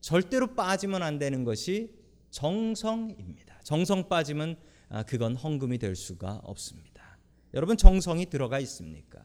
절대로 0.00 0.54
빠지면 0.54 1.02
안 1.02 1.18
되는 1.18 1.42
것이 1.42 1.90
정성입니다. 2.30 3.60
정성 3.64 4.08
빠지면 4.08 4.56
아, 4.88 5.02
그건 5.02 5.34
헌금이 5.34 5.78
될 5.78 5.96
수가 5.96 6.40
없습니다. 6.44 7.18
여러분 7.54 7.76
정성이 7.76 8.26
들어가 8.26 8.60
있습니까? 8.60 9.22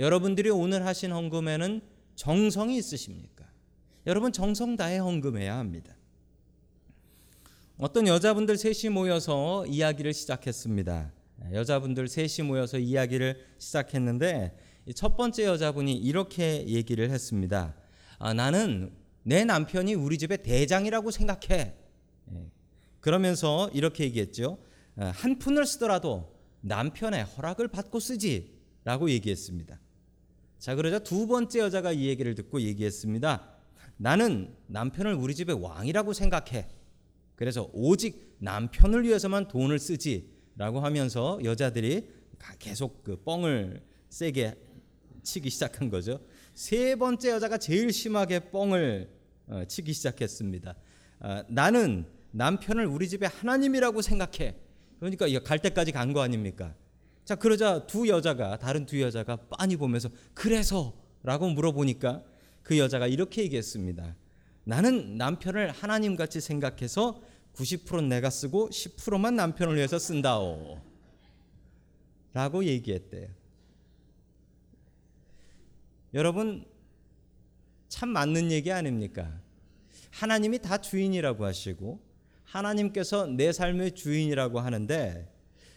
여러분들이 0.00 0.50
오늘 0.50 0.84
하신 0.84 1.12
헌금에는 1.12 1.80
정성이 2.16 2.76
있으십니까? 2.76 3.46
여러분 4.06 4.32
정성 4.32 4.76
다해 4.76 4.98
헌금해야 4.98 5.56
합니다. 5.56 5.94
어떤 7.78 8.06
여자분들 8.08 8.56
셋이 8.56 8.92
모여서 8.92 9.64
이야기를 9.66 10.12
시작했습니다. 10.12 11.12
여자분들 11.52 12.08
셋이 12.08 12.46
모여서 12.48 12.78
이야기를 12.78 13.38
시작했는데 13.58 14.56
첫 14.94 15.16
번째 15.16 15.44
여자분이 15.44 15.94
이렇게 15.94 16.66
얘기를 16.68 17.10
했습니다. 17.10 17.74
아, 18.18 18.32
나는 18.34 18.92
내 19.24 19.44
남편이 19.44 19.94
우리 19.94 20.16
집의 20.18 20.42
대장이라고 20.42 21.10
생각해. 21.10 21.74
예. 22.32 22.50
그러면서 23.00 23.68
이렇게 23.74 24.04
얘기했죠. 24.04 24.58
아, 24.96 25.06
한 25.06 25.38
푼을 25.38 25.66
쓰더라도 25.66 26.32
남편의 26.60 27.24
허락을 27.24 27.68
받고 27.68 27.98
쓰지 27.98 28.54
라고 28.84 29.10
얘기했습니다. 29.10 29.80
자, 30.58 30.74
그러자 30.74 31.00
두 31.00 31.26
번째 31.26 31.58
여자가 31.60 31.92
이 31.92 32.06
얘기를 32.06 32.34
듣고 32.34 32.60
얘기했습니다. 32.60 33.52
나는 33.96 34.54
남편을 34.68 35.14
우리 35.14 35.34
집의 35.34 35.60
왕이라고 35.60 36.12
생각해. 36.12 36.68
그래서 37.34 37.68
오직 37.72 38.36
남편을 38.38 39.04
위해서만 39.04 39.48
돈을 39.48 39.78
쓰지 39.78 40.30
라고 40.56 40.80
하면서 40.80 41.38
여자들이 41.42 42.08
계속 42.58 43.02
그 43.02 43.16
뻥을 43.22 43.82
세게 44.08 44.65
치기 45.26 45.50
시작한 45.50 45.90
거죠. 45.90 46.20
세 46.54 46.94
번째 46.94 47.30
여자가 47.30 47.58
제일 47.58 47.92
심하게 47.92 48.38
뻥을 48.50 49.10
어, 49.48 49.64
치기 49.68 49.92
시작했습니다. 49.92 50.74
아, 51.18 51.44
나는 51.48 52.06
남편을 52.30 52.86
우리 52.86 53.08
집의 53.08 53.28
하나님이라고 53.28 54.00
생각해. 54.02 54.54
그러니까 55.00 55.26
갈 55.40 55.58
때까지 55.58 55.92
간 55.92 56.12
거 56.12 56.20
아닙니까? 56.22 56.74
자 57.24 57.34
그러자 57.34 57.86
두 57.86 58.08
여자가 58.08 58.56
다른 58.58 58.86
두 58.86 59.00
여자가 59.02 59.36
빤히 59.36 59.76
보면서 59.76 60.08
그래서라고 60.32 61.48
물어보니까 61.50 62.22
그 62.62 62.78
여자가 62.78 63.06
이렇게 63.08 63.42
얘기했습니다. 63.42 64.14
나는 64.64 65.16
남편을 65.18 65.70
하나님 65.72 66.14
같이 66.16 66.40
생각해서 66.40 67.20
90% 67.54 68.04
내가 68.06 68.30
쓰고 68.30 68.70
10%만 68.70 69.34
남편을 69.34 69.74
위해서 69.76 69.98
쓴다오. 69.98 70.80
라고 72.32 72.64
얘기했대요. 72.64 73.28
여러분 76.14 76.64
참 77.88 78.10
맞는 78.10 78.50
얘기 78.50 78.72
아닙니까? 78.72 79.40
하나님이 80.10 80.60
다 80.60 80.78
주인이라고 80.78 81.44
하시고 81.44 82.00
하나님께서 82.44 83.26
내 83.26 83.52
삶의 83.52 83.94
주인이라고 83.94 84.60
하는데 84.60 85.32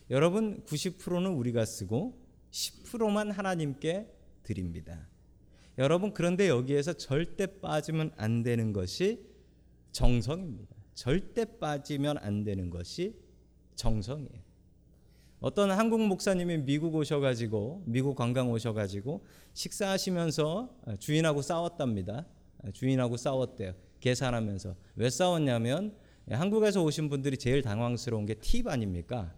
여러분 0.09 0.63
90%는 0.65 1.31
우리가 1.33 1.65
쓰고 1.65 2.19
10%만 2.51 3.31
하나님께 3.31 4.07
드립니다. 4.43 5.07
여러분 5.77 6.13
그런데 6.13 6.47
여기에서 6.47 6.93
절대 6.93 7.45
빠지면 7.59 8.11
안 8.17 8.43
되는 8.43 8.73
것이 8.73 9.25
정성입니다. 9.91 10.75
절대 10.93 11.45
빠지면 11.59 12.17
안 12.17 12.43
되는 12.43 12.69
것이 12.69 13.15
정성이에요. 13.75 14.48
어떤 15.39 15.71
한국 15.71 16.01
목사님이 16.01 16.57
미국 16.59 16.95
오셔가지고 16.95 17.83
미국 17.85 18.15
관광 18.15 18.51
오셔가지고 18.51 19.25
식사하시면서 19.53 20.69
주인하고 20.99 21.41
싸웠답니다. 21.41 22.25
주인하고 22.73 23.15
싸웠대요. 23.15 23.73
계산하면서 24.01 24.75
왜 24.95 25.09
싸웠냐면 25.09 25.95
한국에서 26.29 26.83
오신 26.83 27.09
분들이 27.09 27.37
제일 27.37 27.61
당황스러운 27.61 28.25
게 28.25 28.33
팁 28.35 28.67
아닙니까? 28.67 29.33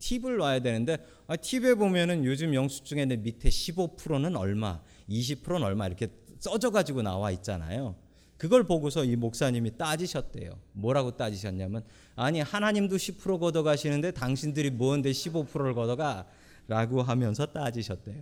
팁을 0.00 0.38
놔야 0.38 0.58
되는데 0.60 0.98
아, 1.28 1.36
팁에 1.36 1.74
보면은 1.74 2.24
요즘 2.24 2.52
영수증에 2.54 3.06
밑에 3.06 3.48
15%는 3.48 4.34
얼마, 4.36 4.82
20%는 5.08 5.62
얼마 5.62 5.86
이렇게 5.86 6.08
써져 6.40 6.70
가지고 6.70 7.02
나와 7.02 7.30
있잖아요. 7.30 7.94
그걸 8.42 8.64
보고서 8.64 9.04
이 9.04 9.14
목사님이 9.14 9.78
따지셨대요. 9.78 10.58
뭐라고 10.72 11.16
따지셨냐면 11.16 11.84
아니 12.16 12.40
하나님도 12.40 12.96
10% 12.96 13.38
걷어 13.38 13.62
가시는데 13.62 14.10
당신들이 14.10 14.70
뭔데 14.70 15.12
15%를 15.12 15.74
걷어 15.74 15.94
가? 15.94 16.26
라고 16.66 17.02
하면서 17.02 17.46
따지셨대요. 17.46 18.20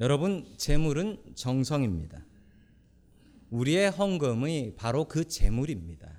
여러분 0.00 0.44
재물은 0.56 1.22
정성입니다. 1.36 2.24
우리의 3.50 3.88
헌금이 3.92 4.72
바로 4.74 5.04
그 5.04 5.28
재물입니다. 5.28 6.10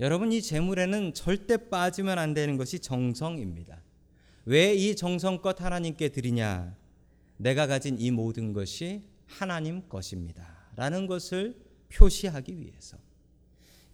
여러분 0.00 0.32
이 0.32 0.42
재물에는 0.42 1.14
절대 1.14 1.56
빠지면 1.56 2.18
안 2.18 2.34
되는 2.34 2.58
것이 2.58 2.80
정성입니다. 2.80 3.80
왜 4.44 4.74
이 4.76 4.94
정성껏 4.96 5.62
하나님께 5.62 6.10
드리냐? 6.10 6.76
내가 7.38 7.66
가진 7.66 7.98
이 7.98 8.10
모든 8.10 8.52
것이 8.52 9.15
하나님 9.26 9.88
것입니다. 9.88 10.70
라는 10.76 11.06
것을 11.06 11.56
표시하기 11.88 12.60
위해서. 12.60 12.96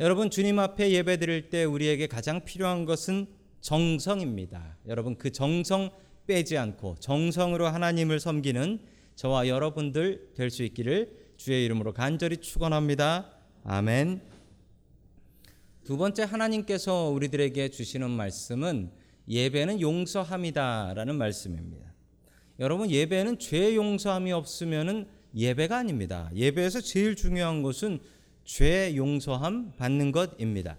여러분 0.00 0.30
주님 0.30 0.58
앞에 0.58 0.90
예배 0.90 1.18
드릴 1.18 1.50
때 1.50 1.64
우리에게 1.64 2.06
가장 2.06 2.44
필요한 2.44 2.84
것은 2.84 3.26
정성입니다. 3.60 4.78
여러분 4.88 5.16
그 5.16 5.30
정성 5.30 5.90
빼지 6.26 6.56
않고 6.58 6.96
정성으로 6.98 7.66
하나님을 7.66 8.20
섬기는 8.20 8.80
저와 9.14 9.48
여러분들 9.48 10.32
될 10.34 10.50
수 10.50 10.62
있기를 10.62 11.32
주의 11.36 11.64
이름으로 11.64 11.92
간절히 11.92 12.38
축원합니다. 12.38 13.30
아멘. 13.64 14.22
두 15.84 15.96
번째 15.96 16.22
하나님께서 16.22 17.08
우리들에게 17.08 17.68
주시는 17.68 18.10
말씀은 18.10 18.90
예배는 19.28 19.80
용서함이다라는 19.80 21.16
말씀입니다. 21.16 21.92
여러분 22.60 22.90
예배는 22.90 23.38
죄 23.38 23.74
용서함이 23.74 24.32
없으면은 24.32 25.08
예배가 25.34 25.78
아닙니다. 25.78 26.30
예배에서 26.34 26.80
제일 26.80 27.16
중요한 27.16 27.62
것은 27.62 28.00
죄 28.44 28.94
용서함 28.96 29.72
받는 29.76 30.12
것입니다. 30.12 30.76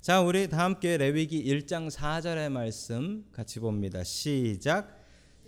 자, 0.00 0.20
우리 0.20 0.48
다 0.48 0.64
함께 0.64 0.96
레위기 0.96 1.44
1장 1.44 1.90
4절의 1.90 2.50
말씀 2.50 3.24
같이 3.32 3.58
봅니다. 3.58 4.04
시작. 4.04 4.96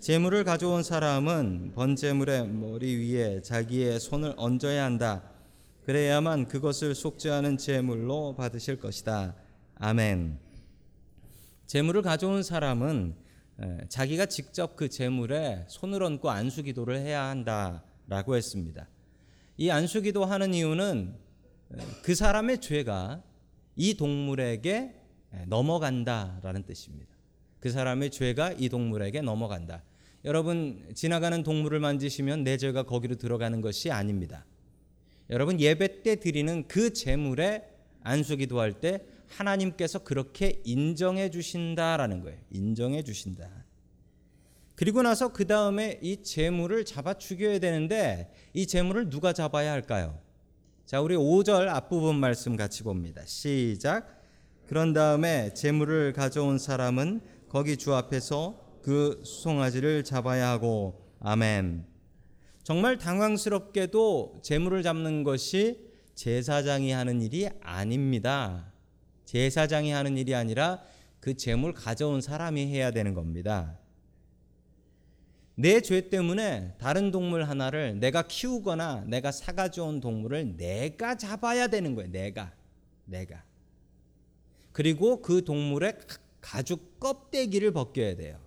재물을 0.00 0.42
가져온 0.42 0.82
사람은 0.82 1.72
번제물의 1.75 2.48
머리 2.48 2.96
위에 2.96 3.40
자기의 3.42 4.00
손을 4.00 4.34
얹어야 4.37 4.84
한다. 4.84 5.22
그래야만 5.84 6.48
그것을 6.48 6.94
속죄 6.94 7.30
하는 7.30 7.56
제물로 7.56 8.34
받으실 8.37 8.78
것이다. 8.78 9.37
아멘. 9.76 10.38
재물을 11.66 12.02
가져온 12.02 12.42
사람은 12.42 13.14
자기가 13.88 14.26
직접 14.26 14.76
그 14.76 14.88
재물에 14.88 15.66
손을 15.68 16.02
얹고 16.02 16.30
안수 16.30 16.62
기도를 16.62 16.98
해야 16.98 17.25
한다 17.25 17.84
라고 18.08 18.36
했습니다. 18.36 18.88
이 19.56 19.70
안수 19.70 20.02
기도 20.02 20.24
하는 20.24 20.54
이유는 20.54 21.14
그 22.02 22.14
사람의 22.14 22.60
죄가 22.60 23.22
이 23.76 23.94
동물에게 23.94 24.94
넘어간다라는 25.47 26.64
뜻입니다. 26.64 27.14
그 27.60 27.71
사람의 27.71 28.10
죄가 28.10 28.52
이 28.52 28.68
동물에게 28.68 29.21
넘어간다. 29.21 29.82
여러분 30.25 30.88
지나가는 30.94 31.42
동물을 31.42 31.78
만지시면 31.80 32.44
내 32.44 32.56
죄가 32.56 32.84
거기로 32.84 33.16
들어가는 33.16 33.60
것이 33.60 33.90
아닙니다. 33.90 34.44
여러분 35.30 35.60
예배 35.60 36.02
때 36.02 36.16
드리는 36.16 36.66
그 36.66 36.92
제물에 36.92 37.68
안수기도 38.02 38.58
할 38.60 38.80
때 38.80 39.00
하나님께서 39.28 39.99
그렇게 39.99 40.62
인정해 40.64 41.30
주신다라는 41.30 42.23
거예요. 42.23 42.38
인정해 42.50 43.02
주신다. 43.02 43.49
그리고 44.78 45.02
나서 45.02 45.32
그 45.32 45.45
다음에 45.45 45.99
이 46.02 46.23
재물을 46.23 46.84
잡아 46.84 47.14
죽여야 47.14 47.58
되는데 47.58 48.32
이 48.54 48.64
재물을 48.64 49.10
누가 49.10 49.32
잡아야 49.32 49.73
할까요? 49.73 50.21
자, 50.86 51.00
우리 51.00 51.17
5절 51.17 51.67
앞부분 51.67 52.14
말씀 52.14 52.54
같이 52.54 52.84
봅니다. 52.84 53.23
시작. 53.26 54.23
그런 54.69 54.93
다음에 54.93 55.52
재물을 55.52 56.12
가져온 56.12 56.58
사람은 56.60 57.23
거기 57.49 57.76
주 57.76 57.93
앞에서 57.93 58.78
그 58.80 59.21
수송아지를 59.25 60.04
잡아야 60.04 60.49
하고 60.50 61.02
아멘. 61.19 61.84
정말 62.62 62.99
당황스럽게도 62.99 64.43
재물을 64.45 64.84
잡는 64.84 65.25
것이 65.25 65.91
제사장이 66.14 66.93
하는 66.93 67.21
일이 67.21 67.49
아닙니다. 67.62 68.73
제사장이 69.25 69.91
하는 69.91 70.17
일이 70.17 70.36
아니라 70.36 70.80
그 71.19 71.36
재물 71.36 71.75
가져온 71.75 72.21
사람이 72.21 72.69
해야 72.69 72.93
되는 72.93 73.14
겁니다. 73.14 73.76
내 75.58 75.80
죄 75.80 76.08
때문에 76.08 76.76
다른 76.78 77.10
동물 77.10 77.42
하나를 77.42 77.99
내가 77.99 78.23
키우거나 78.23 79.04
내가 79.08 79.32
사가져온 79.32 79.99
동물을 79.99 80.56
내가 80.56 81.16
잡아야 81.16 81.66
되는 81.66 81.97
거예요. 81.97 82.10
내가. 82.12 82.52
내가. 83.04 83.42
그리고 84.71 85.21
그 85.21 85.44
동물의 85.44 85.99
가죽 86.40 87.00
껍데기를 87.00 87.73
벗겨야 87.73 88.14
돼요. 88.14 88.38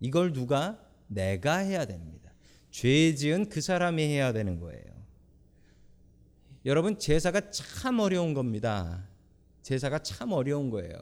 이걸 0.00 0.32
누가? 0.32 0.80
내가 1.08 1.58
해야 1.58 1.84
됩니다. 1.84 2.32
죄 2.70 3.14
지은 3.14 3.50
그 3.50 3.60
사람이 3.60 4.02
해야 4.02 4.32
되는 4.32 4.58
거예요. 4.58 4.82
여러분, 6.64 6.98
제사가 6.98 7.50
참 7.50 7.98
어려운 7.98 8.32
겁니다. 8.32 9.06
제사가 9.60 9.98
참 9.98 10.32
어려운 10.32 10.70
거예요. 10.70 10.96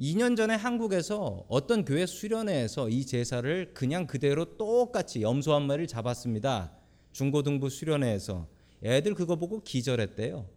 2년 0.00 0.34
전에 0.34 0.54
한국에서 0.54 1.44
어떤 1.48 1.84
교회 1.84 2.06
수련회에서 2.06 2.88
이 2.88 3.04
제사를 3.04 3.74
그냥 3.74 4.06
그대로 4.06 4.56
똑같이 4.56 5.20
염소 5.20 5.52
한 5.52 5.66
마리를 5.66 5.86
잡았습니다. 5.88 6.72
중고등부 7.12 7.68
수련회에서 7.68 8.48
애들 8.82 9.14
그거 9.14 9.36
보고 9.36 9.62
기절했대요. 9.62 10.48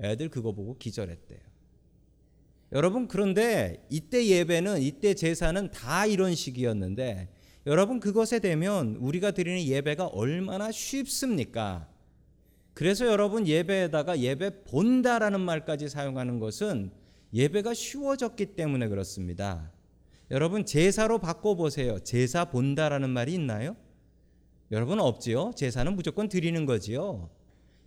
애들 0.00 0.28
그거 0.28 0.52
보고 0.52 0.78
기절했대요. 0.78 1.40
여러분 2.72 3.08
그런데 3.08 3.84
이때 3.90 4.24
예배는 4.24 4.80
이때 4.80 5.14
제사는 5.14 5.72
다 5.72 6.06
이런 6.06 6.36
식이었는데 6.36 7.28
여러분 7.66 7.98
그것에 7.98 8.38
되면 8.38 8.94
우리가 9.00 9.32
드리는 9.32 9.60
예배가 9.60 10.06
얼마나 10.06 10.70
쉽습니까? 10.70 11.88
그래서 12.72 13.06
여러분 13.06 13.48
예배에다가 13.48 14.20
예배 14.20 14.62
본다라는 14.62 15.40
말까지 15.40 15.88
사용하는 15.88 16.38
것은 16.38 16.99
예배가 17.32 17.74
쉬워졌기 17.74 18.56
때문에 18.56 18.88
그렇습니다. 18.88 19.70
여러분 20.30 20.64
제사로 20.64 21.18
바꿔 21.18 21.54
보세요. 21.54 21.98
제사 22.00 22.44
본다라는 22.44 23.10
말이 23.10 23.34
있나요? 23.34 23.76
여러분 24.70 25.00
없지요. 25.00 25.52
제사는 25.56 25.94
무조건 25.94 26.28
드리는 26.28 26.66
거지요. 26.66 27.30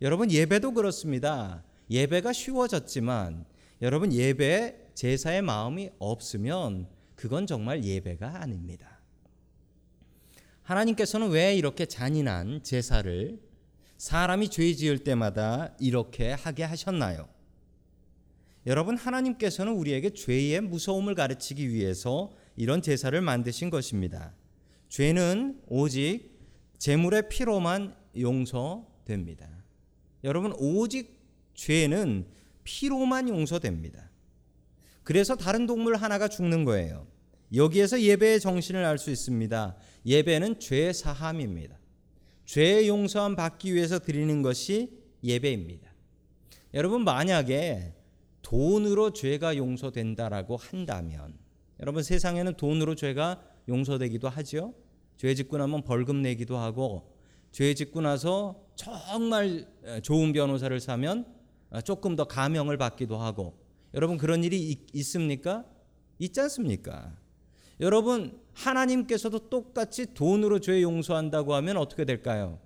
여러분 0.02 0.30
예배도 0.30 0.74
그렇습니다. 0.74 1.64
예배가 1.90 2.34
쉬워졌지만 2.34 3.46
여러분 3.82 4.12
예배 4.12 4.92
제사의 4.94 5.42
마음이 5.42 5.92
없으면 6.00 6.88
그건 7.16 7.48
정말 7.48 7.84
예배가 7.84 8.42
아닙니다. 8.42 9.00
하나님께서는 10.64 11.30
왜 11.30 11.56
이렇게 11.56 11.86
잔인한 11.86 12.64
제사를 12.64 13.40
사람이 13.98 14.50
죄 14.50 14.74
지을 14.74 15.00
때마다 15.00 15.74
이렇게 15.80 16.32
하게 16.32 16.64
하셨나요? 16.64 17.33
여러분 18.66 18.96
하나님께서는 18.96 19.74
우리에게 19.74 20.12
죄의 20.12 20.62
무서움을 20.62 21.16
가르치기 21.16 21.70
위해서 21.74 22.32
이런 22.56 22.82
제사를 22.82 23.20
만드신 23.20 23.70
것입니다. 23.70 24.34
죄는 24.90 25.62
오직 25.68 26.40
제물의 26.78 27.30
피로만 27.30 27.96
용서됩니다. 28.18 29.50
여러분 30.24 30.54
오직 30.58 31.20
죄는 31.56 32.26
피로만 32.64 33.28
용서됩니다. 33.28 34.10
그래서 35.04 35.36
다른 35.36 35.66
동물 35.66 35.96
하나가 35.96 36.30
죽는 36.30 36.64
거예요. 36.64 37.06
여기에서 37.54 38.02
예배의 38.02 38.40
정신을 38.40 38.86
알 38.86 38.98
수 38.98 39.12
있습니다. 39.12 39.76
예배는 40.06 40.60
죄 40.60 40.94
사함입니다. 40.94 41.78
죄 42.46 42.88
용서함 42.88 43.36
받기 43.36 43.74
위해서 43.74 44.00
드리는 44.00 44.42
것이 44.42 44.98
예배입니다. 45.24 45.94
여러분 46.74 47.04
만약에 47.04 47.94
돈으로 48.44 49.12
죄가 49.12 49.58
용서된다라고 49.58 50.58
한다면 50.58 51.34
여러분 51.80 52.04
세상에는 52.04 52.54
돈으로 52.56 52.94
죄가 52.94 53.42
용서되기도 53.68 54.30
하죠. 54.30 54.76
죄 55.18 55.34
짓고 55.34 55.58
나면 55.58 55.84
벌금 55.84 56.22
내기도 56.22 56.58
하고 56.58 57.12
죄 57.52 57.74
짓고 57.74 58.02
나서 58.02 58.64
정말 58.76 59.68
좋은 60.04 60.34
변호사를 60.34 60.80
사면 60.80 61.26
조금 61.84 62.16
더 62.16 62.26
감형을 62.26 62.78
받기도 62.78 63.18
하고 63.18 63.58
여러분 63.94 64.18
그런 64.18 64.44
일이 64.44 64.70
있, 64.70 64.80
있습니까? 64.94 65.66
있지 66.20 66.40
않습니까? 66.42 67.18
여러분 67.80 68.40
하나님께서도 68.54 69.50
똑같이 69.50 70.14
돈으로 70.14 70.60
죄 70.60 70.82
용서한다고 70.82 71.56
하면 71.56 71.78
어떻게 71.78 72.06
될까요? 72.06 72.60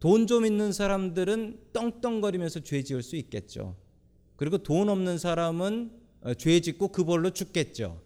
돈 0.00 0.26
좀 0.26 0.44
있는 0.44 0.70
사람들은 0.72 1.60
떵떵거리면서 1.72 2.60
죄 2.60 2.82
지을 2.82 3.02
수 3.02 3.16
있겠죠. 3.16 3.74
그리고 4.36 4.58
돈 4.58 4.88
없는 4.88 5.18
사람은 5.18 5.92
어, 6.22 6.34
죄 6.34 6.60
짓고 6.60 6.88
그 6.88 7.04
벌로 7.04 7.30
죽겠죠. 7.30 8.00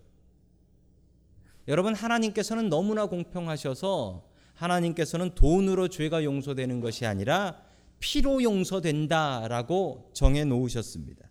여러분 1.68 1.94
하나님께서는 1.94 2.68
너무나 2.68 3.06
공평하셔서 3.06 4.24
하나님께서는 4.54 5.34
돈으로 5.34 5.88
죄가 5.88 6.24
용서되는 6.24 6.80
것이 6.80 7.06
아니라 7.06 7.62
피로 8.00 8.42
용서된다라고 8.42 10.10
정해 10.14 10.44
놓으셨습니다. 10.44 11.28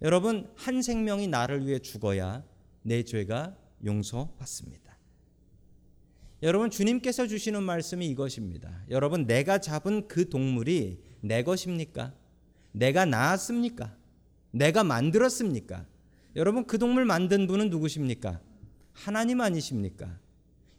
여러분 0.00 0.50
한 0.56 0.82
생명이 0.82 1.28
나를 1.28 1.66
위해 1.66 1.78
죽어야 1.78 2.42
내 2.82 3.04
죄가 3.04 3.56
용서받습니다. 3.84 4.82
여러분 6.42 6.70
주님께서 6.70 7.28
주시는 7.28 7.62
말씀이 7.62 8.06
이것입니다. 8.08 8.84
여러분 8.90 9.26
내가 9.26 9.58
잡은 9.58 10.08
그 10.08 10.28
동물이 10.28 11.00
내 11.20 11.44
것입니까? 11.44 12.12
내가 12.72 13.04
낳았습니까? 13.04 13.94
내가 14.52 14.84
만들었습니까? 14.84 15.86
여러분 16.36 16.66
그 16.66 16.78
동물 16.78 17.04
만든 17.04 17.46
분은 17.46 17.68
누구십니까? 17.70 18.40
하나님 18.92 19.40
아니십니까? 19.40 20.18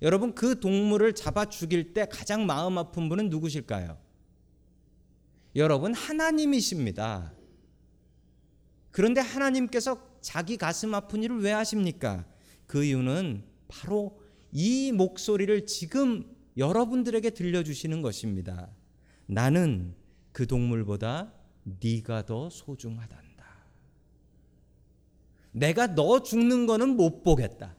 여러분 0.02 0.34
그 0.34 0.60
동물을 0.60 1.14
잡아 1.14 1.46
죽일 1.46 1.94
때 1.94 2.06
가장 2.10 2.46
마음 2.46 2.78
아픈 2.78 3.10
분은 3.10 3.30
누구실까요? 3.30 3.98
여러분 5.56 5.94
하나님이십니다. 5.94 7.34
그런데 8.92 9.22
하나님께서 9.22 9.98
자기 10.22 10.58
가슴 10.58 10.94
아픈 10.94 11.24
일을 11.24 11.42
왜 11.42 11.52
하십니까? 11.52 12.26
그 12.66 12.84
이유는 12.84 13.44
바로 13.68 14.20
이 14.52 14.92
목소리를 14.92 15.66
지금 15.66 16.32
여러분들에게 16.58 17.32
들려주시는 17.32 18.02
것입니다. 18.02 18.70
나는 19.26 19.96
그 20.32 20.46
동물보다 20.46 21.34
네가 21.82 22.26
더 22.26 22.50
소중하단다. 22.50 23.33
내가 25.54 25.96
너 25.96 26.22
죽는 26.22 26.66
거는 26.66 26.98
못 26.98 27.24
보겠다. 27.24 27.76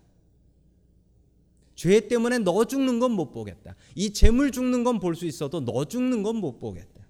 죄 1.74 2.06
때문에 2.08 2.38
너 2.38 2.64
죽는 2.64 3.00
건 3.00 3.12
못 3.12 3.32
보겠다. 3.32 3.74
이 3.94 4.12
재물 4.12 4.52
죽는 4.52 4.84
건 4.84 5.00
볼 5.00 5.14
수 5.16 5.26
있어도 5.26 5.64
너 5.64 5.84
죽는 5.84 6.22
건 6.22 6.36
못 6.36 6.58
보겠다. 6.60 7.04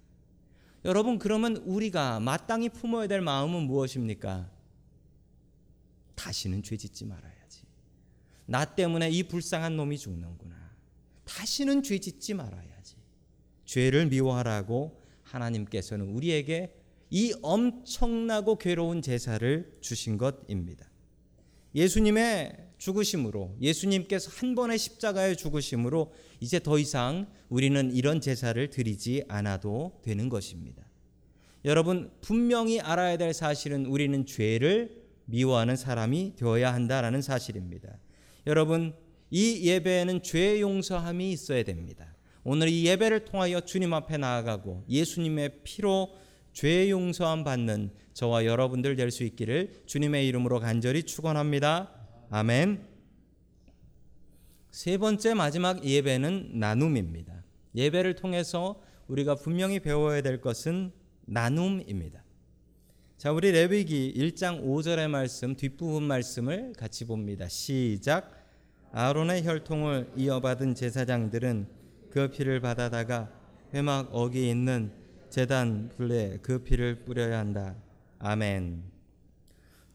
여러분 0.83 1.17
그러면 1.17 1.57
우리가 1.57 2.19
마땅히 2.19 2.69
품어야 2.69 3.07
될 3.07 3.21
마음은 3.21 3.63
무엇입니까? 3.63 4.51
다시는 6.15 6.63
죄 6.63 6.77
짓지 6.77 7.05
말아야지. 7.05 7.61
나 8.47 8.65
때문에 8.65 9.09
이 9.09 9.23
불쌍한 9.23 9.75
놈이 9.77 9.97
죽는구나. 9.97 10.55
다시는 11.25 11.83
죄 11.83 11.99
짓지 11.99 12.33
말아야지. 12.33 12.95
죄를 13.65 14.07
미워하라고 14.07 15.03
하나님께서는 15.23 16.07
우리에게 16.09 16.75
이 17.09 17.33
엄청나고 17.41 18.57
괴로운 18.57 19.01
제사를 19.01 19.77
주신 19.81 20.17
것입니다. 20.17 20.89
예수님의 21.75 22.65
죽으심으로 22.77 23.57
예수님께서 23.61 24.31
한 24.31 24.55
번의 24.55 24.77
십자가의 24.77 25.37
죽으심으로 25.37 26.13
이제 26.39 26.59
더 26.59 26.77
이상 26.77 27.27
우리는 27.49 27.93
이런 27.93 28.21
제사를 28.21 28.69
드리지 28.69 29.25
않아도 29.27 29.99
되는 30.03 30.29
것입니다. 30.29 30.83
여러분 31.63 32.11
분명히 32.21 32.79
알아야 32.79 33.17
될 33.17 33.33
사실은 33.33 33.85
우리는 33.85 34.25
죄를 34.25 35.03
미워하는 35.25 35.75
사람이 35.75 36.33
되어야 36.35 36.73
한다라는 36.73 37.21
사실입니다. 37.21 37.97
여러분 38.45 38.93
이 39.31 39.67
예배에는 39.67 40.21
죄 40.21 40.61
용서함이 40.61 41.31
있어야 41.31 41.63
됩니다. 41.63 42.15
오늘 42.43 42.69
이 42.69 42.85
예배를 42.85 43.25
통하여 43.25 43.61
주님 43.61 43.93
앞에 43.93 44.17
나아가고 44.17 44.85
예수님의 44.87 45.61
피로 45.63 46.13
죄 46.55 46.89
용서함 46.89 47.43
받는 47.43 47.91
저와 48.13 48.45
여러분들 48.45 48.95
될 48.95 49.11
수 49.11 49.23
있기를 49.25 49.83
주님의 49.85 50.25
이름으로 50.27 50.61
간절히 50.61 51.03
축원합니다. 51.03 51.91
아멘. 52.29 52.81
세 54.71 54.97
번째 54.97 55.33
마지막 55.33 55.83
예배는 55.83 56.51
나눔입니다. 56.53 57.43
예배를 57.75 58.15
통해서 58.15 58.81
우리가 59.07 59.35
분명히 59.35 59.81
배워야 59.81 60.21
될 60.21 60.39
것은 60.39 60.93
나눔입니다. 61.25 62.23
자, 63.17 63.33
우리 63.33 63.51
레위기 63.51 64.13
1장 64.15 64.63
5절의 64.63 65.09
말씀 65.09 65.55
뒷부분 65.55 66.03
말씀을 66.03 66.71
같이 66.77 67.05
봅니다. 67.05 67.49
시작. 67.49 68.31
아론의 68.93 69.45
혈통을 69.45 70.13
이어받은 70.15 70.75
제사장들은 70.75 71.67
그 72.11 72.29
피를 72.29 72.61
받아다가 72.61 73.29
회막 73.73 74.09
어기 74.13 74.49
있는 74.49 75.04
제단 75.29 75.89
불에 75.95 76.39
그 76.41 76.59
피를 76.63 77.03
뿌려야 77.03 77.39
한다. 77.39 77.75
아멘. 78.19 78.83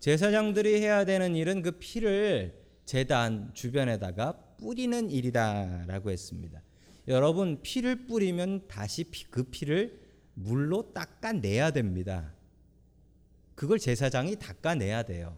제사장들이 0.00 0.80
해야 0.80 1.04
되는 1.04 1.34
일은 1.34 1.62
그 1.62 1.72
피를 1.72 2.58
제단 2.84 3.50
주변에다가 3.54 4.32
뿌리는 4.58 5.10
일이다라고 5.10 6.10
했습니다. 6.10 6.62
여러분 7.08 7.60
피를 7.62 8.06
뿌리면 8.06 8.66
다시 8.68 9.04
피, 9.04 9.24
그 9.24 9.44
피를 9.44 10.00
물로 10.34 10.92
닦아내야 10.92 11.70
됩니다. 11.70 12.32
그걸 13.54 13.78
제사장이 13.78 14.36
닦아내야 14.36 15.02
돼요. 15.02 15.36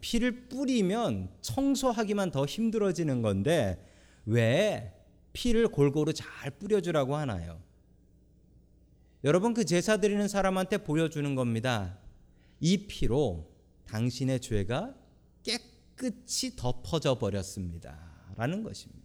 피를 0.00 0.48
뿌리면 0.48 1.30
청소하기만 1.42 2.30
더 2.30 2.46
힘들어지는 2.46 3.22
건데 3.22 3.84
왜 4.26 4.92
피를 5.32 5.68
골고루 5.68 6.12
잘 6.12 6.50
뿌려주라고 6.50 7.16
하나요? 7.16 7.60
여러분 9.24 9.54
그 9.54 9.64
제사 9.64 9.96
드리는 9.96 10.28
사람한테 10.28 10.78
보여주는 10.78 11.34
겁니다. 11.34 11.98
이 12.60 12.86
피로 12.86 13.50
당신의 13.86 14.40
죄가 14.40 14.94
깨끗이 15.42 16.54
덮어져 16.56 17.18
버렸습니다. 17.18 17.98
라는 18.36 18.62
것입니다. 18.62 19.02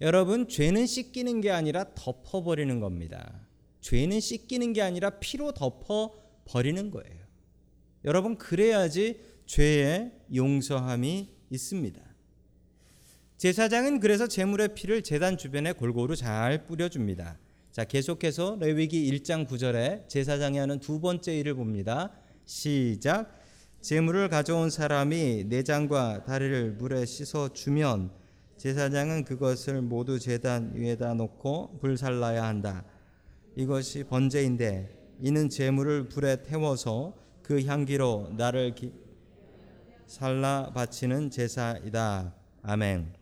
여러분 0.00 0.48
죄는 0.48 0.86
씻기는 0.86 1.40
게 1.40 1.52
아니라 1.52 1.94
덮어 1.94 2.42
버리는 2.42 2.80
겁니다. 2.80 3.46
죄는 3.80 4.18
씻기는 4.18 4.72
게 4.72 4.82
아니라 4.82 5.10
피로 5.20 5.52
덮어 5.52 6.12
버리는 6.44 6.90
거예요. 6.90 7.20
여러분 8.04 8.36
그래야지 8.38 9.20
죄의 9.46 10.12
용서함이 10.34 11.28
있습니다. 11.50 12.02
제사장은 13.36 14.00
그래서 14.00 14.26
제물의 14.26 14.74
피를 14.74 15.02
제단 15.02 15.38
주변에 15.38 15.72
골고루 15.72 16.16
잘 16.16 16.66
뿌려줍니다. 16.66 17.38
자, 17.80 17.84
계속해서 17.84 18.58
레위기 18.60 19.10
1장 19.10 19.48
9절에 19.48 20.06
제사장이 20.06 20.58
하는 20.58 20.80
두 20.80 21.00
번째 21.00 21.38
일을 21.38 21.54
봅니다. 21.54 22.12
시작. 22.44 23.32
제물을 23.80 24.28
가져온 24.28 24.68
사람이 24.68 25.44
내장과 25.44 26.24
다리를 26.24 26.72
물에 26.72 27.06
씻어 27.06 27.54
주면 27.54 28.10
제사장은 28.58 29.24
그것을 29.24 29.80
모두 29.80 30.18
제단 30.18 30.72
위에다 30.74 31.14
놓고 31.14 31.78
불살라야 31.80 32.44
한다. 32.44 32.84
이것이 33.56 34.04
번제인데 34.04 35.16
이는 35.22 35.48
제물을 35.48 36.10
불에 36.10 36.42
태워서 36.42 37.14
그 37.42 37.64
향기로 37.64 38.34
나를 38.36 38.74
기... 38.74 38.92
살라 40.06 40.72
바치는 40.74 41.30
제사이다. 41.30 42.34
아멘. 42.60 43.14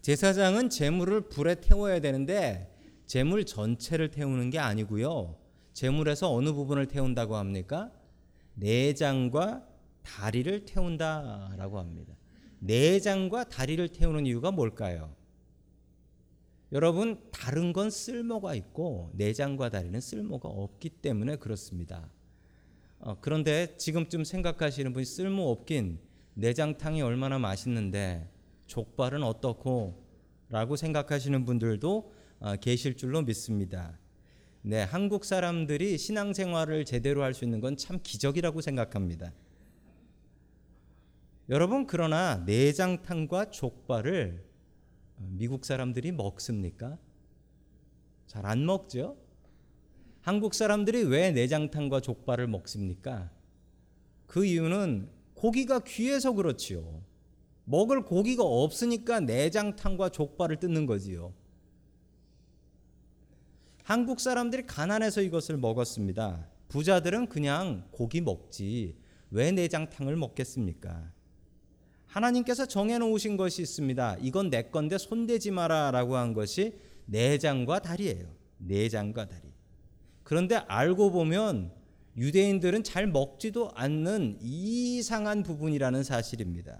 제사장은 0.00 0.70
제물을 0.70 1.28
불에 1.28 1.56
태워야 1.56 2.00
되는데 2.00 2.71
재물 3.12 3.44
전체를 3.44 4.10
태우는 4.10 4.48
게 4.48 4.58
아니고요. 4.58 5.36
재물에서 5.74 6.32
어느 6.32 6.54
부분을 6.54 6.86
태운다고 6.86 7.36
합니까? 7.36 7.92
내장과 8.54 9.68
다리를 10.02 10.64
태운다라고 10.64 11.78
합니다. 11.78 12.14
내장과 12.60 13.44
다리를 13.50 13.86
태우는 13.88 14.24
이유가 14.24 14.50
뭘까요? 14.50 15.14
여러분 16.72 17.20
다른 17.30 17.74
건 17.74 17.90
쓸모가 17.90 18.54
있고 18.54 19.10
내장과 19.12 19.68
다리는 19.68 20.00
쓸모가 20.00 20.48
없기 20.48 20.88
때문에 20.88 21.36
그렇습니다. 21.36 22.10
어, 22.98 23.18
그런데 23.20 23.76
지금쯤 23.76 24.24
생각하시는 24.24 24.90
분이 24.94 25.04
쓸모 25.04 25.50
없긴 25.50 25.98
내장탕이 26.32 27.02
얼마나 27.02 27.38
맛있는데 27.38 28.30
족발은 28.68 29.22
어떻고? 29.22 30.02
라고 30.48 30.76
생각하시는 30.76 31.44
분들도 31.44 31.98
어, 31.98 32.21
계실 32.60 32.96
줄로 32.96 33.22
믿습니다. 33.22 33.98
네, 34.62 34.82
한국 34.82 35.24
사람들이 35.24 35.98
신앙생활을 35.98 36.84
제대로 36.84 37.22
할 37.22 37.34
수 37.34 37.44
있는 37.44 37.60
건 37.60 37.76
참 37.76 37.98
기적이라고 38.02 38.60
생각합니다. 38.60 39.32
여러분 41.48 41.86
그러나 41.86 42.36
내장탕과 42.46 43.50
족발을 43.50 44.44
미국 45.18 45.64
사람들이 45.64 46.12
먹습니까? 46.12 46.98
잘 48.26 48.46
안 48.46 48.64
먹죠. 48.64 49.16
한국 50.20 50.54
사람들이 50.54 51.02
왜 51.04 51.32
내장탕과 51.32 52.00
족발을 52.00 52.46
먹습니까? 52.46 53.30
그 54.26 54.44
이유는 54.46 55.08
고기가 55.34 55.80
귀해서 55.80 56.32
그렇지요. 56.32 57.02
먹을 57.64 58.04
고기가 58.04 58.44
없으니까 58.44 59.20
내장탕과 59.20 60.10
족발을 60.10 60.58
뜯는 60.60 60.86
거지요. 60.86 61.34
한국 63.92 64.20
사람들이 64.20 64.64
가난해서 64.64 65.20
이것을 65.20 65.58
먹었습니다. 65.58 66.48
부자들은 66.68 67.26
그냥 67.26 67.86
고기 67.90 68.22
먹지 68.22 68.96
왜 69.30 69.52
내장탕을 69.52 70.16
먹겠습니까? 70.16 71.12
하나님께서 72.06 72.64
정해놓으신 72.64 73.36
것이 73.36 73.60
있습니다. 73.60 74.16
이건 74.22 74.48
내 74.48 74.62
건데 74.62 74.96
손대지 74.96 75.50
마라라고 75.50 76.16
한 76.16 76.32
것이 76.32 76.78
내장과 77.04 77.80
다리예요. 77.80 78.34
내장과 78.56 79.28
다리. 79.28 79.52
그런데 80.22 80.54
알고 80.56 81.10
보면 81.10 81.70
유대인들은 82.16 82.84
잘 82.84 83.06
먹지도 83.06 83.72
않는 83.74 84.38
이상한 84.40 85.42
부분이라는 85.42 86.02
사실입니다. 86.02 86.78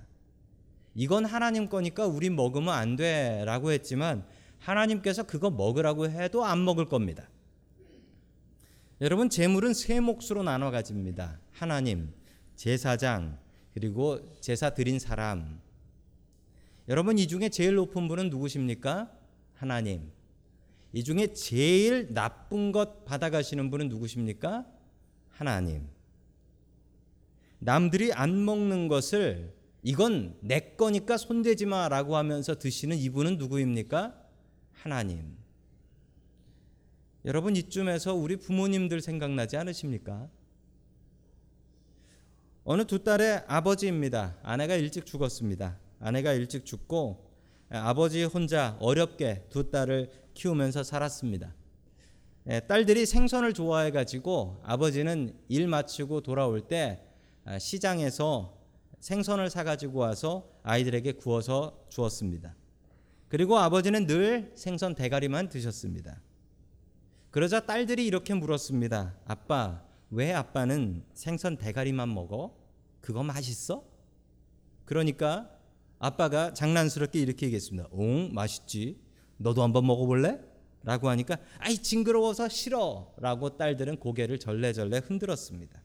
이건 0.95 1.27
하나님 1.27 1.69
거니까 1.69 2.07
우리 2.07 2.31
먹으면 2.31 2.71
안 2.71 2.97
돼라고 2.97 3.71
했지만 3.71 4.25
하나님께서 4.63 5.25
그거 5.25 5.51
먹으라고 5.51 6.09
해도 6.09 6.45
안 6.45 6.65
먹을 6.65 6.89
겁니다. 6.89 7.29
여러분 9.01 9.29
재물은 9.29 9.75
세 9.75 9.99
몫으로 10.01 10.45
나눠 10.45 10.71
가집니다. 10.71 11.41
하나님, 11.51 12.13
제사장, 12.55 13.39
그리고 13.75 14.21
제사 14.41 14.71
드린 14.71 14.99
사람. 14.99 15.61
여러분 16.89 17.19
이 17.19 17.27
중에 17.27 17.49
제일 17.49 17.75
높은 17.75 18.07
분은 18.07 18.31
누구십니까? 18.31 19.11
하나님. 19.55 20.11
이 20.93 21.03
중에 21.03 21.33
제일 21.33 22.13
나쁜 22.13 22.71
것 22.71 23.05
받아가시는 23.05 23.71
분은 23.71 23.89
누구십니까? 23.89 24.67
하나님. 25.31 25.89
남들이 27.59 28.13
안 28.13 28.45
먹는 28.45 28.89
것을 28.89 29.53
이건 29.83 30.37
내 30.41 30.61
거니까 30.77 31.17
손대지 31.17 31.67
마라고 31.67 32.17
하면서 32.17 32.57
드시는 32.57 32.97
이분은 32.99 33.39
누구입니까? 33.39 34.22
하나님. 34.83 35.37
여러분 37.25 37.55
이쯤에서 37.55 38.15
우리 38.15 38.35
부모님들 38.35 39.01
생각나지 39.01 39.57
않으십니까? 39.57 40.29
어느 42.65 42.85
두 42.85 43.05
딸의 43.05 43.45
아버지입니다. 43.47 44.37
아내가 44.43 44.75
일찍 44.75 45.07
죽었습니다. 45.07 45.79
아내가 46.01 46.33
일찍 46.33 46.67
죽고 46.67 47.31
아버지 47.69 48.25
혼자 48.25 48.77
어렵게 48.81 49.47
두 49.51 49.71
딸을 49.71 50.11
키우면서 50.35 50.83
살았습니다. 50.83 51.55
딸들이 52.67 53.07
생선을 53.07 53.55
좋아해 53.55 53.93
가지고 53.93 54.61
아버지는 54.65 55.39
일 55.49 55.69
마치고 55.69 56.23
돌아올 56.23 56.61
때 56.67 57.07
시장에서 57.61 58.59
생선을 58.99 59.49
사 59.49 59.63
가지고 59.63 60.01
와서 60.01 60.51
아이들에게 60.65 61.13
구워서 61.13 61.87
주었습니다. 61.89 62.57
그리고 63.33 63.57
아버지는 63.57 64.07
늘 64.07 64.53
생선 64.55 64.95
대가리만 64.95 65.49
드셨습니다. 65.49 66.21
그러자 67.31 67.65
딸들이 67.65 68.05
이렇게 68.05 68.35
물었습니다. 68.35 69.17
아빠, 69.25 69.83
왜 70.11 70.35
아빠는 70.35 71.03
생선 71.15 71.57
대가리만 71.57 72.13
먹어? 72.13 72.55
그거 73.01 73.23
맛있어? 73.23 73.87
그러니까 74.85 75.49
아빠가 75.99 76.53
장난스럽게 76.53 77.21
이렇게 77.21 77.47
얘기했습니다. 77.47 77.89
응, 77.95 78.35
맛있지. 78.35 79.01
너도 79.39 79.63
한번 79.63 79.87
먹어볼래? 79.87 80.39
라고 80.83 81.09
하니까 81.09 81.39
아이 81.57 81.79
징그러워서 81.79 82.51
싫어 82.51 83.15
라고 83.17 83.57
딸들은 83.57 83.97
고개를 83.97 84.41
절레절레 84.41 84.99
흔들었습니다. 85.07 85.81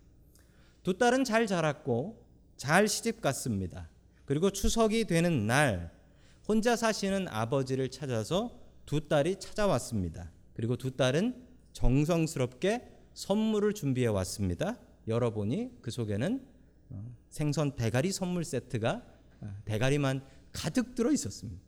두 0.84 0.98
딸은 0.98 1.24
잘 1.24 1.48
자랐고 1.48 2.26
잘 2.58 2.90
시집 2.90 3.22
갔습니다. 3.22 3.88
그리고 4.26 4.50
추석이 4.50 5.06
되는 5.06 5.48
날 5.48 5.97
혼자 6.48 6.78
사시는 6.78 7.28
아버지를 7.28 7.90
찾아서 7.90 8.58
두 8.86 9.08
딸이 9.08 9.40
찾아왔습니다. 9.40 10.32
그리고 10.54 10.78
두 10.78 10.92
딸은 10.92 11.46
정성스럽게 11.74 12.90
선물을 13.14 13.74
준비해 13.74 14.08
왔습니다. 14.08 14.78
열어보니 15.08 15.82
그 15.82 15.92
속에는 15.92 16.46
어, 16.90 17.16
생선 17.30 17.76
대가리 17.76 18.14
선물 18.14 18.46
세트가 18.46 19.04
어, 19.42 19.56
대가리만 19.66 20.24
가득 20.54 20.96
들어 20.96 21.12
있었습니다. 21.12 21.62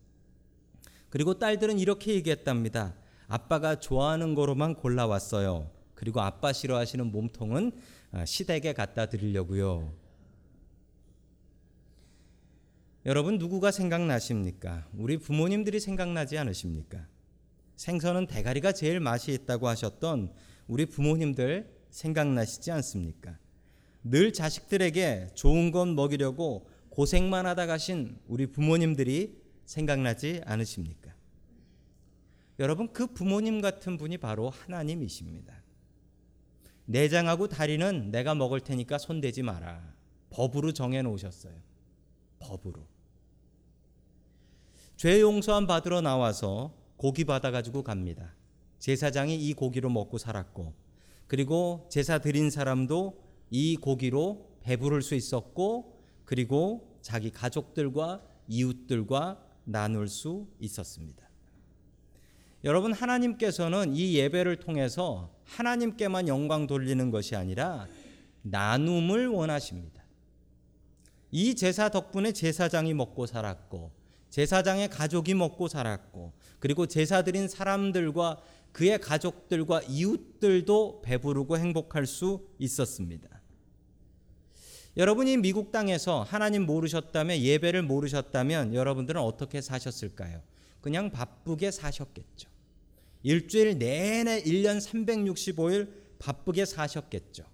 그리고 1.10 1.38
딸들은 1.38 1.78
이렇게 1.78 2.14
얘기했답니다. 2.14 2.94
아빠가 3.28 3.78
좋아하는 3.78 4.34
거로만 4.34 4.76
골라왔어요. 4.76 5.70
그리고 5.94 6.22
아빠 6.22 6.52
싫어하시는 6.52 7.04
몸통은 7.12 7.72
어, 8.12 8.24
시댁에 8.24 8.72
갖다 8.72 9.06
드리려고요. 9.06 9.92
여러분 13.06 13.38
누구가 13.38 13.70
생각나십니까? 13.70 14.86
우리 14.92 15.16
부모님들이 15.16 15.80
생각나지 15.80 16.36
않으십니까? 16.36 17.06
생선은 17.76 18.26
대가리가 18.26 18.72
제일 18.72 19.00
맛이 19.00 19.32
있다고 19.32 19.68
하셨던 19.68 20.34
우리 20.68 20.84
부모님들 20.84 21.72
생각나시지 21.88 22.70
않습니까? 22.72 23.38
늘 24.04 24.34
자식들에게 24.34 25.30
좋은 25.34 25.70
것 25.70 25.86
먹이려고 25.88 26.68
고생만 26.90 27.46
하다 27.46 27.66
가신 27.66 28.18
우리 28.26 28.46
부모님들이 28.46 29.40
생각나지 29.64 30.42
않으십니까? 30.44 31.14
여러분 32.58 32.92
그 32.92 33.06
부모님 33.06 33.62
같은 33.62 33.96
분이 33.96 34.18
바로 34.18 34.50
하나님이십니다. 34.50 35.54
내장하고 36.84 37.48
다리는 37.48 38.10
내가 38.10 38.34
먹을 38.34 38.60
테니까 38.60 38.98
손대지 38.98 39.42
마라. 39.42 39.94
법으로 40.28 40.72
정해 40.72 41.00
놓으셨어요. 41.00 41.69
법으로. 42.40 42.86
죄 44.96 45.20
용서함 45.20 45.66
받으러 45.66 46.00
나와서 46.00 46.74
고기 46.96 47.24
받아 47.24 47.50
가지고 47.50 47.82
갑니다. 47.82 48.34
제사장이 48.80 49.36
이 49.36 49.54
고기로 49.54 49.88
먹고 49.88 50.18
살았고 50.18 50.74
그리고 51.26 51.86
제사 51.90 52.18
드린 52.18 52.50
사람도 52.50 53.22
이 53.50 53.76
고기로 53.76 54.58
배부를 54.62 55.00
수 55.02 55.14
있었고 55.14 55.98
그리고 56.24 56.98
자기 57.00 57.30
가족들과 57.30 58.22
이웃들과 58.48 59.42
나눌 59.64 60.08
수 60.08 60.48
있었습니다. 60.58 61.28
여러분 62.64 62.92
하나님께서는 62.92 63.94
이 63.94 64.16
예배를 64.16 64.56
통해서 64.56 65.34
하나님께만 65.44 66.28
영광 66.28 66.66
돌리는 66.66 67.10
것이 67.10 67.36
아니라 67.36 67.86
나눔을 68.42 69.28
원하십니다. 69.28 69.99
이 71.30 71.54
제사 71.54 71.88
덕분에 71.88 72.32
제사장이 72.32 72.94
먹고 72.94 73.26
살았고 73.26 73.92
제사장의 74.30 74.88
가족이 74.90 75.34
먹고 75.34 75.68
살았고 75.68 76.32
그리고 76.58 76.86
제사 76.86 77.22
드린 77.22 77.48
사람들과 77.48 78.42
그의 78.72 79.00
가족들과 79.00 79.82
이웃들도 79.82 81.02
배부르고 81.02 81.58
행복할 81.58 82.06
수 82.06 82.46
있었습니다. 82.58 83.28
여러분이 84.96 85.36
미국 85.38 85.72
땅에서 85.72 86.22
하나님 86.22 86.66
모르셨다면 86.66 87.38
예배를 87.38 87.82
모르셨다면 87.82 88.74
여러분들은 88.74 89.20
어떻게 89.20 89.60
사셨을까요? 89.60 90.42
그냥 90.80 91.10
바쁘게 91.10 91.70
사셨겠죠. 91.70 92.48
일주일 93.22 93.78
내내 93.78 94.42
1년 94.42 94.80
365일 94.80 95.92
바쁘게 96.18 96.64
사셨겠죠. 96.64 97.44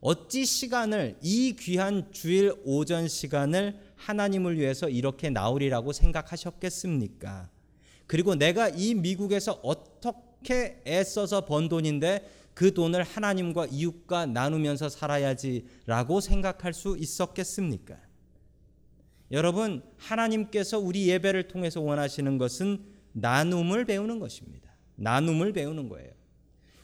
어찌 0.00 0.44
시간을 0.44 1.16
이 1.22 1.56
귀한 1.58 2.12
주일 2.12 2.52
오전 2.64 3.08
시간을 3.08 3.78
하나님을 3.96 4.58
위해서 4.58 4.88
이렇게 4.88 5.28
나오리라고 5.28 5.92
생각하셨겠습니까? 5.92 7.50
그리고 8.06 8.34
내가 8.34 8.68
이 8.68 8.94
미국에서 8.94 9.60
어떻게 9.62 10.80
애써서 10.86 11.44
번 11.44 11.68
돈인데 11.68 12.30
그 12.54 12.74
돈을 12.74 13.02
하나님과 13.02 13.66
이웃과 13.66 14.26
나누면서 14.26 14.88
살아야지라고 14.88 16.20
생각할 16.20 16.72
수 16.72 16.96
있었겠습니까? 16.98 17.96
여러분, 19.30 19.82
하나님께서 19.98 20.78
우리 20.78 21.08
예배를 21.08 21.48
통해서 21.48 21.80
원하시는 21.80 22.38
것은 22.38 22.82
나눔을 23.12 23.84
배우는 23.84 24.18
것입니다. 24.20 24.72
나눔을 24.96 25.52
배우는 25.52 25.88
거예요. 25.88 26.10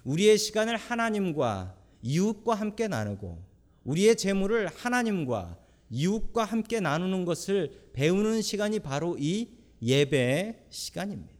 우리의 0.04 0.36
시간을 0.36 0.76
하나님과 0.76 1.74
이웃과 2.04 2.54
함께 2.54 2.86
나누고 2.86 3.42
우리의 3.84 4.16
재물을 4.16 4.66
하나님과 4.68 5.58
이웃과 5.90 6.44
함께 6.44 6.80
나누는 6.80 7.24
것을 7.24 7.90
배우는 7.94 8.42
시간이 8.42 8.80
바로 8.80 9.16
이 9.18 9.48
예배의 9.82 10.66
시간입니다. 10.68 11.32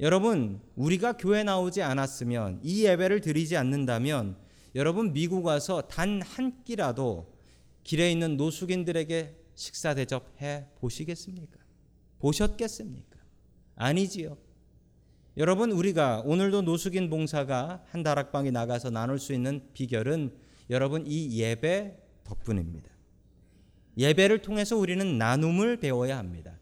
여러분, 0.00 0.60
우리가 0.74 1.16
교회 1.16 1.44
나오지 1.44 1.82
않았으면 1.82 2.60
이 2.62 2.84
예배를 2.84 3.20
드리지 3.20 3.56
않는다면 3.56 4.36
여러분 4.74 5.12
미국 5.12 5.44
와서 5.44 5.82
단 5.82 6.20
한 6.22 6.64
끼라도 6.64 7.32
길에 7.84 8.10
있는 8.10 8.36
노숙인들에게 8.36 9.36
식사 9.54 9.94
대접해 9.94 10.66
보시겠습니까? 10.80 11.60
보셨겠습니까? 12.18 13.18
아니지요. 13.76 14.36
여러분 15.36 15.72
우리가 15.72 16.22
오늘도 16.24 16.62
노숙인 16.62 17.10
봉사가 17.10 17.82
한 17.90 18.02
다락방에 18.04 18.52
나가서 18.52 18.90
나눌 18.90 19.18
수 19.18 19.32
있는 19.32 19.62
비결은 19.74 20.32
여러분 20.70 21.04
이 21.08 21.40
예배 21.40 21.98
덕분입니다. 22.22 22.88
예배를 23.98 24.42
통해서 24.42 24.76
우리는 24.76 25.18
나눔을 25.18 25.78
배워야 25.78 26.18
합니다. 26.18 26.58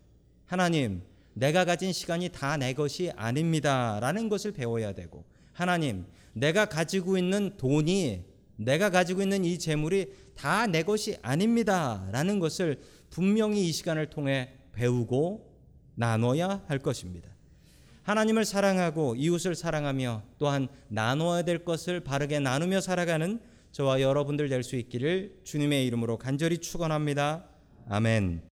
하나님, 0.47 1.03
내가 1.35 1.65
가진 1.67 1.93
시간이 1.93 2.31
다 2.31 2.57
내 2.57 2.73
것이 2.73 3.11
아닙니다 3.17 3.99
라는 4.01 4.29
것을 4.31 4.53
배워야 4.53 4.93
되고 4.93 5.25
하나님, 5.53 6.07
내가 6.33 6.65
가지고 6.67 7.19
있는 7.19 7.57
돈이 7.59 8.25
내가 8.57 8.89
가지고 8.91 9.23
있는 9.23 9.45
이 9.45 9.59
재물이 9.59 10.13
다 10.35 10.67
내 10.67 10.83
것이 10.83 11.17
아닙니다 11.21 12.09
라는 12.11 12.39
것을 12.39 12.81
분명히 13.11 13.69
이 13.69 13.73
시간을 13.73 14.09
통해 14.09 14.55
배우고 14.73 15.53
나눠야 15.95 16.65
할 16.69 16.79
것입니다. 16.79 17.32
하나님을 18.03 18.45
사랑하고 18.45 19.15
이웃을 19.17 19.55
사랑하며 19.55 20.23
또한 20.39 20.69
나눠야 20.89 21.43
될 21.43 21.65
것을 21.65 22.01
바르게 22.01 22.41
나누며 22.41 22.81
살아가는 22.81 23.41
저와 23.73 24.01
여러분들 24.01 24.49
될 24.49 24.63
수 24.63 24.77
있기를 24.77 25.41
주님의 25.45 25.87
이름으로 25.87 26.19
간절히 26.19 26.59
축원합니다. 26.59 27.45
아멘. 27.89 28.52